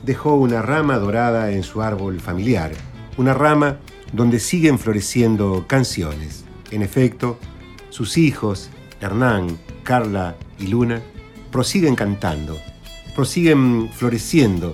dejó 0.04 0.36
una 0.36 0.62
rama 0.62 0.98
dorada 0.98 1.52
en 1.52 1.64
su 1.64 1.82
árbol 1.82 2.22
familiar, 2.22 2.72
una 3.18 3.34
rama 3.34 3.80
donde 4.14 4.40
siguen 4.40 4.80
floreciendo 4.80 5.66
canciones. 5.68 6.46
En 6.72 6.82
efecto, 6.84 7.38
sus 7.90 8.18
hijos, 8.18 8.70
Hernán, 9.02 9.60
Carla 9.84 10.38
y 10.58 10.68
Luna, 10.68 11.02
prosiguen 11.52 11.96
cantando, 11.96 12.58
prosiguen 13.14 13.90
floreciendo, 13.92 14.74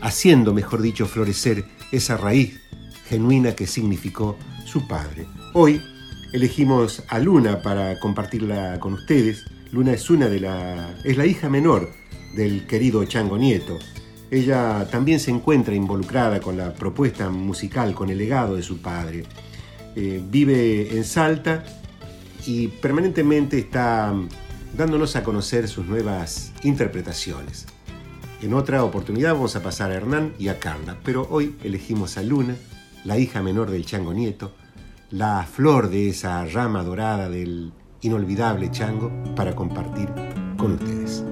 haciendo, 0.00 0.52
mejor 0.52 0.82
dicho, 0.82 1.06
florecer 1.06 1.64
esa 1.92 2.16
raíz 2.16 2.60
genuina 3.08 3.54
que 3.54 3.68
significó 3.68 4.36
Hoy 5.52 5.80
elegimos 6.32 7.04
a 7.08 7.20
Luna 7.20 7.62
para 7.62 8.00
compartirla 8.00 8.80
con 8.80 8.94
ustedes. 8.94 9.44
Luna 9.70 9.92
es 9.92 10.10
una 10.10 10.26
de 10.26 10.40
la 10.40 10.96
es 11.04 11.16
la 11.16 11.26
hija 11.26 11.48
menor 11.48 11.90
del 12.34 12.66
querido 12.66 13.04
Chango 13.04 13.38
Nieto. 13.38 13.78
Ella 14.32 14.88
también 14.90 15.20
se 15.20 15.30
encuentra 15.30 15.76
involucrada 15.76 16.40
con 16.40 16.56
la 16.56 16.74
propuesta 16.74 17.30
musical, 17.30 17.94
con 17.94 18.10
el 18.10 18.18
legado 18.18 18.56
de 18.56 18.62
su 18.62 18.78
padre. 18.78 19.24
Eh, 19.94 20.20
vive 20.28 20.96
en 20.96 21.04
Salta 21.04 21.62
y 22.44 22.66
permanentemente 22.66 23.58
está 23.58 24.12
dándonos 24.76 25.14
a 25.14 25.22
conocer 25.22 25.68
sus 25.68 25.86
nuevas 25.86 26.52
interpretaciones. 26.64 27.66
En 28.42 28.54
otra 28.54 28.82
oportunidad 28.82 29.34
vamos 29.34 29.54
a 29.54 29.62
pasar 29.62 29.92
a 29.92 29.94
Hernán 29.94 30.34
y 30.36 30.48
a 30.48 30.58
Carla, 30.58 30.98
pero 31.04 31.28
hoy 31.30 31.54
elegimos 31.62 32.18
a 32.18 32.24
Luna, 32.24 32.56
la 33.04 33.18
hija 33.18 33.40
menor 33.40 33.70
del 33.70 33.86
Chango 33.86 34.12
Nieto, 34.12 34.52
la 35.14 35.44
flor 35.44 35.90
de 35.90 36.08
esa 36.08 36.44
rama 36.44 36.82
dorada 36.82 37.28
del 37.28 37.72
inolvidable 38.00 38.72
chango 38.72 39.12
para 39.36 39.54
compartir 39.54 40.08
con 40.56 40.72
ustedes. 40.72 41.24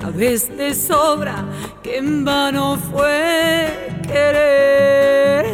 Sabes 0.00 0.56
de 0.56 0.74
sobra 0.74 1.44
que 1.82 1.98
en 1.98 2.24
vano 2.24 2.78
fue 2.90 3.92
quererte. 4.02 5.50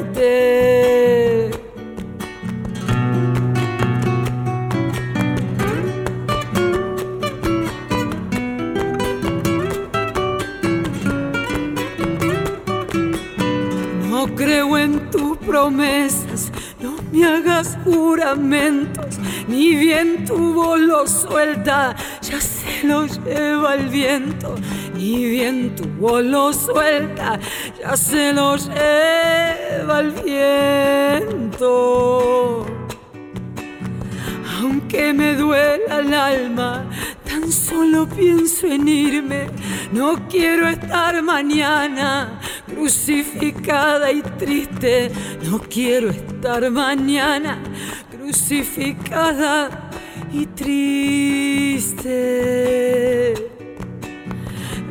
No 14.08 14.26
creo 14.34 14.78
en 14.78 15.10
tus 15.10 15.36
promesas, 15.38 16.52
no 16.80 16.94
me 17.12 17.24
hagas 17.24 17.76
juramentos, 17.84 19.18
ni 19.48 19.74
bien 19.74 20.24
tu 20.24 20.54
voz 20.54 20.80
lo 20.80 21.06
suelta, 21.06 21.96
el 23.76 23.88
viento, 23.88 24.54
ni 24.94 25.24
bien 25.24 25.74
tu 25.76 25.86
lo 26.22 26.52
suelta, 26.52 27.38
ya 27.78 27.96
se 27.96 28.32
lo 28.32 28.56
lleva 28.56 30.00
el 30.00 30.10
viento. 31.30 31.66
Aunque 34.58 35.12
me 35.12 35.34
duela 35.34 36.00
el 36.00 36.14
alma, 36.14 36.84
tan 37.24 37.52
solo 37.52 38.08
pienso 38.08 38.66
en 38.66 38.88
irme, 38.88 39.46
no 39.92 40.26
quiero 40.28 40.68
estar 40.68 41.22
mañana 41.22 42.40
crucificada 42.66 44.10
y 44.10 44.22
triste, 44.22 45.10
no 45.44 45.60
quiero 45.60 46.08
estar 46.10 46.70
mañana 46.70 47.58
crucificada 48.10 49.90
y 50.32 50.46
triste. 50.46 52.16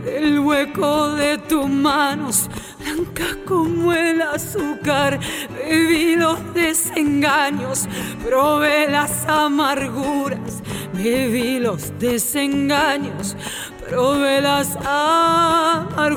El 0.06 0.40
hueco 0.40 1.10
de 1.16 1.38
tus 1.40 1.68
manos, 1.68 2.50
blancas 2.80 3.38
como 3.46 3.92
el 3.92 4.22
azúcar, 4.22 5.20
bebí 5.52 6.16
los 6.16 6.54
desengaños, 6.54 7.88
probé 8.24 8.88
las 8.90 9.26
amarguras, 9.28 10.62
bebí 10.94 11.60
los 11.60 11.92
desengaños, 12.00 13.36
probé 13.90 14.42
las 14.42 14.78
amarguras. 14.86 16.16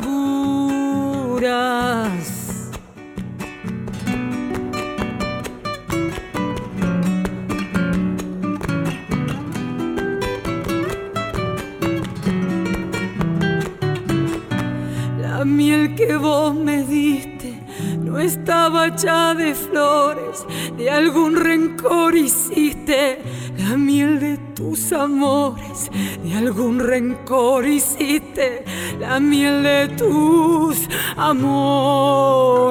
Me 16.55 16.83
diste 16.85 17.59
no 17.99 18.18
estaba 18.18 18.95
ya 18.97 19.35
de 19.35 19.55
flores, 19.55 20.45
de 20.76 20.91
algún 20.91 21.37
rencor 21.37 22.16
hiciste 22.16 23.18
la 23.57 23.76
miel 23.76 24.18
de 24.18 24.37
tus 24.55 24.93
amores, 24.93 25.91
de 26.24 26.35
algún 26.35 26.81
rencor 26.81 27.66
hiciste 27.66 28.64
la 28.99 29.20
miel 29.20 29.62
de 29.62 29.89
tus 29.97 30.89
amores. 31.16 32.68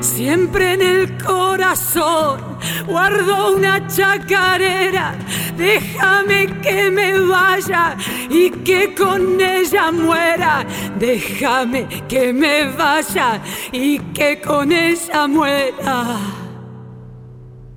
Siempre 0.00 0.74
en 0.74 0.82
el 0.82 1.16
corazón 1.22 2.53
guardo 2.86 3.56
una 3.56 3.86
chacarera, 3.86 5.14
déjame 5.56 6.60
que 6.60 6.90
me 6.90 7.18
vaya 7.18 7.96
y 8.28 8.50
que 8.50 8.94
con 8.94 9.40
ella 9.40 9.90
muera, 9.92 10.66
déjame 10.98 11.86
que 12.08 12.32
me 12.32 12.68
vaya 12.70 13.42
y 13.72 13.98
que 13.98 14.40
con 14.40 14.72
ella 14.72 15.26
muera. 15.26 16.18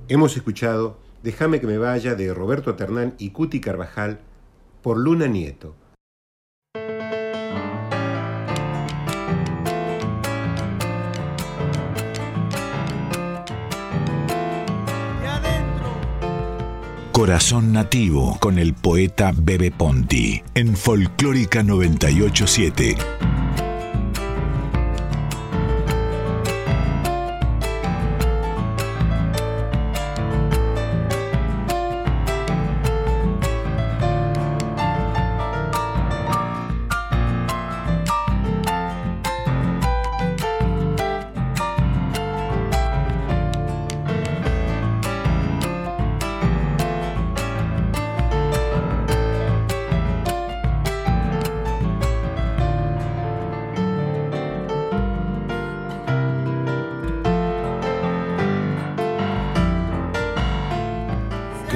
Hemos 0.08 0.36
escuchado 0.36 1.08
Déjame 1.22 1.60
que 1.60 1.66
me 1.66 1.78
vaya 1.78 2.14
de 2.14 2.32
Roberto 2.32 2.76
Ternán 2.76 3.14
y 3.18 3.30
Cuti 3.30 3.60
Carvajal 3.60 4.20
por 4.82 4.98
Luna 4.98 5.26
Nieto. 5.26 5.74
Corazón 17.18 17.72
Nativo 17.72 18.38
con 18.38 18.60
el 18.60 18.74
poeta 18.74 19.32
Bebe 19.36 19.72
Ponti 19.72 20.40
en 20.54 20.76
Folclórica 20.76 21.64
987. 21.64 22.94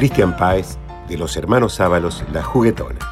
Cristian 0.02 0.36
Páez, 0.36 0.78
de 1.08 1.16
los 1.16 1.36
hermanos 1.36 1.78
Ábalos, 1.78 2.24
La 2.32 2.42
Juguetona. 2.42 3.11